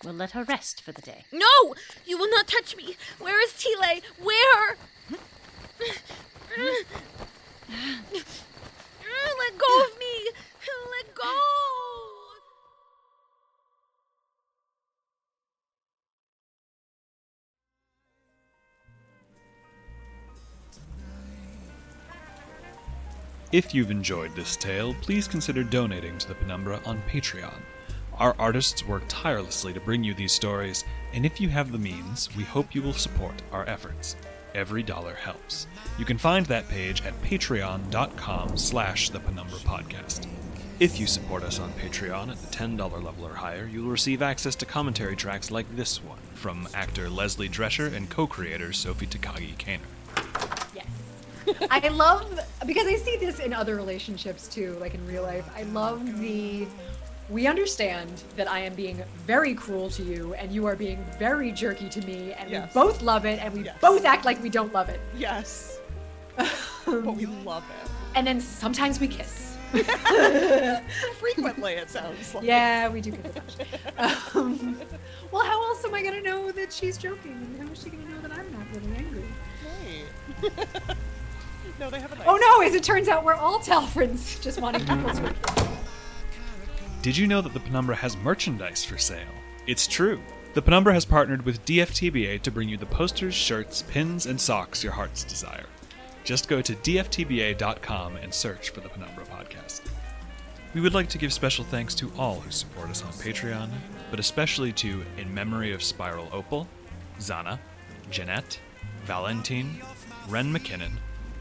We'll 0.02 0.14
let 0.14 0.32
her 0.32 0.42
rest 0.42 0.82
for 0.82 0.90
the 0.90 1.02
day. 1.02 1.24
No! 1.30 1.76
You 2.04 2.18
will 2.18 2.28
not 2.28 2.48
touch 2.48 2.76
me! 2.76 2.96
Where 3.20 3.40
is 3.44 3.52
Tile? 3.52 4.00
Where? 4.20 4.76
Hmm? 5.08 5.14
Let 9.38 9.58
go 9.58 9.84
of 9.84 9.98
me! 9.98 10.30
Let 10.90 11.14
go! 11.14 11.81
If 23.52 23.74
you've 23.74 23.90
enjoyed 23.90 24.34
this 24.34 24.56
tale, 24.56 24.94
please 25.02 25.28
consider 25.28 25.62
donating 25.62 26.16
to 26.16 26.28
the 26.28 26.34
Penumbra 26.34 26.80
on 26.86 27.02
Patreon. 27.02 27.60
Our 28.14 28.34
artists 28.38 28.86
work 28.86 29.02
tirelessly 29.08 29.74
to 29.74 29.80
bring 29.80 30.02
you 30.02 30.14
these 30.14 30.32
stories, 30.32 30.86
and 31.12 31.26
if 31.26 31.38
you 31.38 31.50
have 31.50 31.70
the 31.70 31.76
means, 31.76 32.34
we 32.34 32.44
hope 32.44 32.74
you 32.74 32.80
will 32.80 32.94
support 32.94 33.42
our 33.52 33.68
efforts. 33.68 34.16
Every 34.54 34.82
dollar 34.82 35.12
helps. 35.16 35.66
You 35.98 36.06
can 36.06 36.16
find 36.16 36.46
that 36.46 36.66
page 36.70 37.02
at 37.04 37.20
patreon.com 37.20 38.56
slash 38.56 39.10
the 39.10 39.20
Penumbra 39.20 39.58
Podcast. 39.58 40.26
If 40.80 40.98
you 40.98 41.06
support 41.06 41.42
us 41.42 41.58
on 41.58 41.72
Patreon 41.72 42.30
at 42.30 42.40
the 42.40 42.56
$10 42.56 42.78
level 42.78 43.26
or 43.26 43.34
higher, 43.34 43.68
you'll 43.70 43.90
receive 43.90 44.22
access 44.22 44.54
to 44.56 44.64
commentary 44.64 45.14
tracks 45.14 45.50
like 45.50 45.76
this 45.76 46.02
one 46.02 46.18
from 46.32 46.66
actor 46.72 47.10
Leslie 47.10 47.50
Drescher 47.50 47.92
and 47.92 48.08
co-creator 48.08 48.72
Sophie 48.72 49.06
Takagi 49.06 49.58
Kaner. 49.58 49.80
I 51.70 51.88
love 51.88 52.38
because 52.66 52.86
I 52.86 52.96
see 52.96 53.16
this 53.16 53.38
in 53.40 53.52
other 53.52 53.76
relationships 53.76 54.48
too, 54.48 54.76
like 54.80 54.94
in 54.94 55.06
real 55.06 55.22
life. 55.22 55.48
I 55.56 55.62
love 55.64 56.18
the 56.20 56.66
we 57.30 57.46
understand 57.46 58.10
that 58.36 58.50
I 58.50 58.58
am 58.58 58.74
being 58.74 59.02
very 59.26 59.54
cruel 59.54 59.88
to 59.90 60.02
you 60.02 60.34
and 60.34 60.52
you 60.52 60.66
are 60.66 60.76
being 60.76 61.02
very 61.18 61.50
jerky 61.52 61.88
to 61.88 62.00
me 62.06 62.32
and 62.32 62.50
Yes. 62.50 62.74
we 62.74 62.80
both 62.80 63.00
love 63.02 63.24
it 63.24 63.38
and 63.42 63.54
we 63.54 63.64
Yes. 63.64 63.76
both 63.80 64.04
act 64.04 64.24
like 64.24 64.42
we 64.42 64.50
don't 64.50 64.72
love 64.72 64.88
it. 64.88 65.00
Yes. 65.16 65.78
but 66.84 67.14
we 67.16 67.26
love 67.26 67.64
it. 67.82 67.90
And 68.14 68.26
then 68.26 68.40
sometimes 68.40 69.00
we 69.00 69.08
kiss. 69.08 69.56
Frequently, 71.18 71.72
it 71.74 71.88
sounds 71.90 72.34
like. 72.34 72.44
Yeah, 72.44 72.88
we 72.90 73.00
do 73.00 73.12
kiss 73.12 73.32
a 73.36 73.40
bunch. 73.40 73.54
Um, 74.34 74.76
well, 75.30 75.44
how 75.44 75.62
else 75.68 75.84
am 75.84 75.94
I 75.94 76.02
going 76.02 76.14
to 76.14 76.28
know 76.28 76.50
that 76.52 76.72
she's 76.72 76.98
joking? 76.98 77.32
And 77.32 77.66
how 77.66 77.72
is 77.72 77.82
she 77.82 77.88
going 77.90 78.04
to 78.04 78.10
know 78.12 78.20
that 78.20 78.32
I'm 78.32 78.52
not 78.52 78.66
really 78.74 78.96
angry? 78.96 79.24
Right. 80.42 80.96
No, 81.78 81.90
they 81.90 82.00
have 82.00 82.12
a 82.12 82.14
oh, 82.14 82.18
nice. 82.18 82.26
Oh 82.28 82.58
no, 82.60 82.66
as 82.66 82.74
it 82.74 82.84
turns 82.84 83.08
out, 83.08 83.24
we're 83.24 83.34
all 83.34 83.58
Telfrins 83.58 84.40
just 84.42 84.60
wanting 84.60 84.84
people 84.84 85.10
to. 85.14 85.34
Did 87.02 87.16
you 87.16 87.26
know 87.26 87.40
that 87.40 87.52
the 87.52 87.60
Penumbra 87.60 87.96
has 87.96 88.16
merchandise 88.16 88.84
for 88.84 88.96
sale? 88.96 89.26
It's 89.66 89.86
true. 89.86 90.20
The 90.54 90.62
Penumbra 90.62 90.92
has 90.92 91.04
partnered 91.04 91.44
with 91.44 91.64
DFTBA 91.64 92.42
to 92.42 92.50
bring 92.50 92.68
you 92.68 92.76
the 92.76 92.86
posters, 92.86 93.34
shirts, 93.34 93.82
pins, 93.82 94.26
and 94.26 94.40
socks 94.40 94.84
your 94.84 94.92
hearts 94.92 95.24
desire. 95.24 95.66
Just 96.24 96.46
go 96.46 96.60
to 96.60 96.74
dftba.com 96.74 98.16
and 98.16 98.32
search 98.32 98.70
for 98.70 98.80
the 98.80 98.88
Penumbra 98.88 99.24
podcast. 99.24 99.80
We 100.74 100.80
would 100.80 100.94
like 100.94 101.08
to 101.08 101.18
give 101.18 101.32
special 101.32 101.64
thanks 101.64 101.94
to 101.96 102.12
all 102.16 102.40
who 102.40 102.50
support 102.50 102.88
us 102.90 103.02
on 103.02 103.12
Patreon, 103.12 103.70
but 104.10 104.20
especially 104.20 104.72
to 104.74 105.02
In 105.18 105.32
Memory 105.34 105.72
of 105.72 105.82
Spiral 105.82 106.28
Opal, 106.32 106.68
Zana, 107.18 107.58
Jeanette, 108.10 108.60
Valentine, 109.04 109.82
Ren 110.28 110.52
McKinnon, 110.52 110.92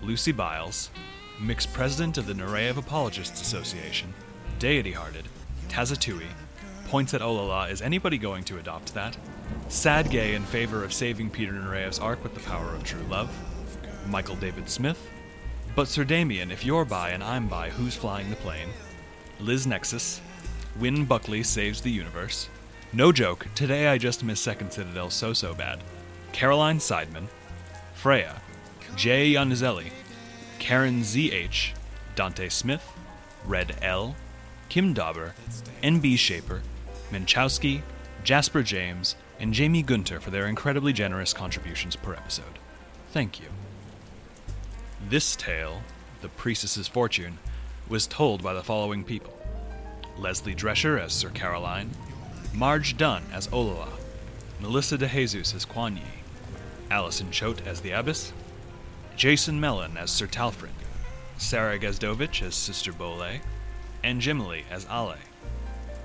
Lucy 0.01 0.31
Biles, 0.31 0.89
Mixed 1.39 1.71
President 1.73 2.17
of 2.17 2.25
the 2.25 2.33
Nureyev 2.33 2.77
Apologists 2.77 3.39
Association, 3.39 4.11
Deity 4.57 4.91
Hearted, 4.91 5.25
Tazatui, 5.69 6.25
Points 6.87 7.13
at 7.13 7.21
Olala, 7.21 7.69
is 7.69 7.83
anybody 7.83 8.17
going 8.17 8.43
to 8.45 8.57
adopt 8.57 8.95
that? 8.95 9.15
Sad 9.67 10.09
Gay 10.09 10.33
in 10.33 10.43
favor 10.43 10.83
of 10.83 10.91
saving 10.91 11.29
Peter 11.29 11.51
Nureyev's 11.51 11.99
arc 11.99 12.23
with 12.23 12.33
the 12.33 12.39
power 12.41 12.73
of 12.73 12.83
true 12.83 13.03
love, 13.09 13.29
Michael 14.07 14.35
David 14.35 14.67
Smith, 14.67 15.07
but 15.75 15.87
Sir 15.87 16.03
Damien, 16.03 16.51
if 16.51 16.65
you're 16.65 16.83
by 16.83 17.11
and 17.11 17.23
I'm 17.23 17.47
by, 17.47 17.69
who's 17.69 17.95
flying 17.95 18.31
the 18.31 18.35
plane? 18.37 18.69
Liz 19.39 19.67
Nexus, 19.67 20.19
Win 20.79 21.05
Buckley 21.05 21.43
saves 21.43 21.79
the 21.79 21.91
universe. 21.91 22.49
No 22.91 23.11
joke, 23.11 23.47
today 23.53 23.87
I 23.87 23.99
just 23.99 24.23
missed 24.23 24.43
Second 24.43 24.71
Citadel 24.71 25.11
so 25.11 25.31
so 25.31 25.53
bad. 25.53 25.79
Caroline 26.33 26.79
Seidman, 26.79 27.27
Freya, 27.93 28.41
Jay 28.95 29.33
Yanizelli, 29.33 29.91
Karen 30.59 31.01
ZH, 31.01 31.73
Dante 32.15 32.49
Smith, 32.49 32.87
Red 33.45 33.75
L, 33.81 34.15
Kim 34.69 34.93
Dauber, 34.93 35.33
NB 35.81 36.17
Shaper, 36.17 36.61
Minchowski, 37.11 37.81
Jasper 38.23 38.61
James, 38.61 39.15
and 39.39 39.53
Jamie 39.53 39.81
Gunter 39.81 40.19
for 40.19 40.29
their 40.29 40.45
incredibly 40.45 40.93
generous 40.93 41.33
contributions 41.33 41.95
per 41.95 42.13
episode. 42.13 42.59
Thank 43.11 43.39
you. 43.39 43.47
This 45.09 45.35
tale, 45.35 45.81
The 46.21 46.29
Priestess's 46.29 46.87
Fortune, 46.87 47.39
was 47.89 48.05
told 48.07 48.43
by 48.43 48.53
the 48.53 48.63
following 48.63 49.03
people. 49.03 49.33
Leslie 50.17 50.55
Drescher 50.55 51.01
as 51.01 51.11
Sir 51.11 51.29
Caroline, 51.29 51.89
Marge 52.53 52.97
Dunn 52.97 53.23
as 53.33 53.47
Olala, 53.47 53.89
Melissa 54.59 54.97
DeJesus 54.97 55.55
as 55.55 55.65
Kuan 55.65 55.97
Yi, 55.97 56.03
Allison 56.91 57.31
Choate 57.31 57.65
as 57.65 57.81
the 57.81 57.91
Abbess, 57.91 58.31
Jason 59.15 59.59
Mellon 59.59 59.97
as 59.97 60.09
Sir 60.09 60.25
Talfrid, 60.25 60.69
Sarah 61.37 61.77
Gazdovich 61.77 62.41
as 62.41 62.55
Sister 62.55 62.91
Bole, 62.91 63.39
and 64.03 64.21
Jimily 64.21 64.63
as 64.71 64.85
Ale, 64.89 65.15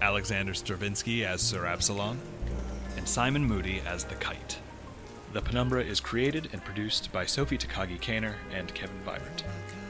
Alexander 0.03 0.53
Stravinsky 0.53 1.25
as 1.25 1.41
Sir 1.41 1.67
Absalon, 1.67 2.19
and 2.97 3.09
Simon 3.09 3.45
Moody 3.45 3.81
as 3.87 4.05
the 4.05 4.15
Kite. 4.17 4.59
The 5.33 5.41
Penumbra 5.41 5.83
is 5.83 6.01
created 6.01 6.49
and 6.53 6.65
produced 6.65 7.13
by 7.13 7.27
Sophie 7.27 7.59
Takagi 7.59 8.01
Kaner 8.01 8.35
and 8.55 8.75
Kevin 8.75 9.01
Vibert. 9.07 9.43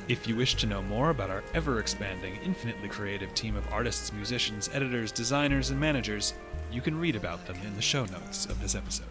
If 0.09 0.29
you 0.29 0.37
wish 0.37 0.55
to 0.57 0.67
know 0.67 0.83
more 0.83 1.11
about 1.11 1.31
our 1.31 1.43
ever 1.53 1.81
expanding, 1.81 2.39
infinitely 2.45 2.89
creative 2.89 3.35
team 3.35 3.57
of 3.57 3.73
artists, 3.73 4.12
musicians, 4.12 4.71
editors, 4.73 5.11
designers, 5.11 5.71
and 5.71 5.81
managers, 5.81 6.35
you 6.71 6.81
can 6.81 6.99
read 6.99 7.17
about 7.17 7.45
them 7.47 7.57
in 7.67 7.75
the 7.75 7.83
show 7.83 8.05
notes 8.05 8.47
of 8.47 8.61
this 8.61 8.77
episode. 8.77 9.07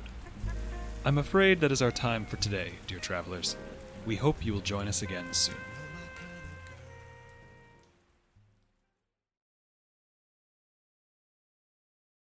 I'm 1.04 1.18
afraid 1.18 1.60
that 1.60 1.72
is 1.72 1.82
our 1.82 1.92
time 1.92 2.26
for 2.26 2.38
today, 2.38 2.74
dear 2.88 3.00
travelers. 3.00 3.58
We 4.06 4.16
hope 4.16 4.46
you 4.46 4.54
will 4.54 4.62
join 4.62 4.88
us 4.88 5.02
again 5.02 5.34
soon. 5.34 5.56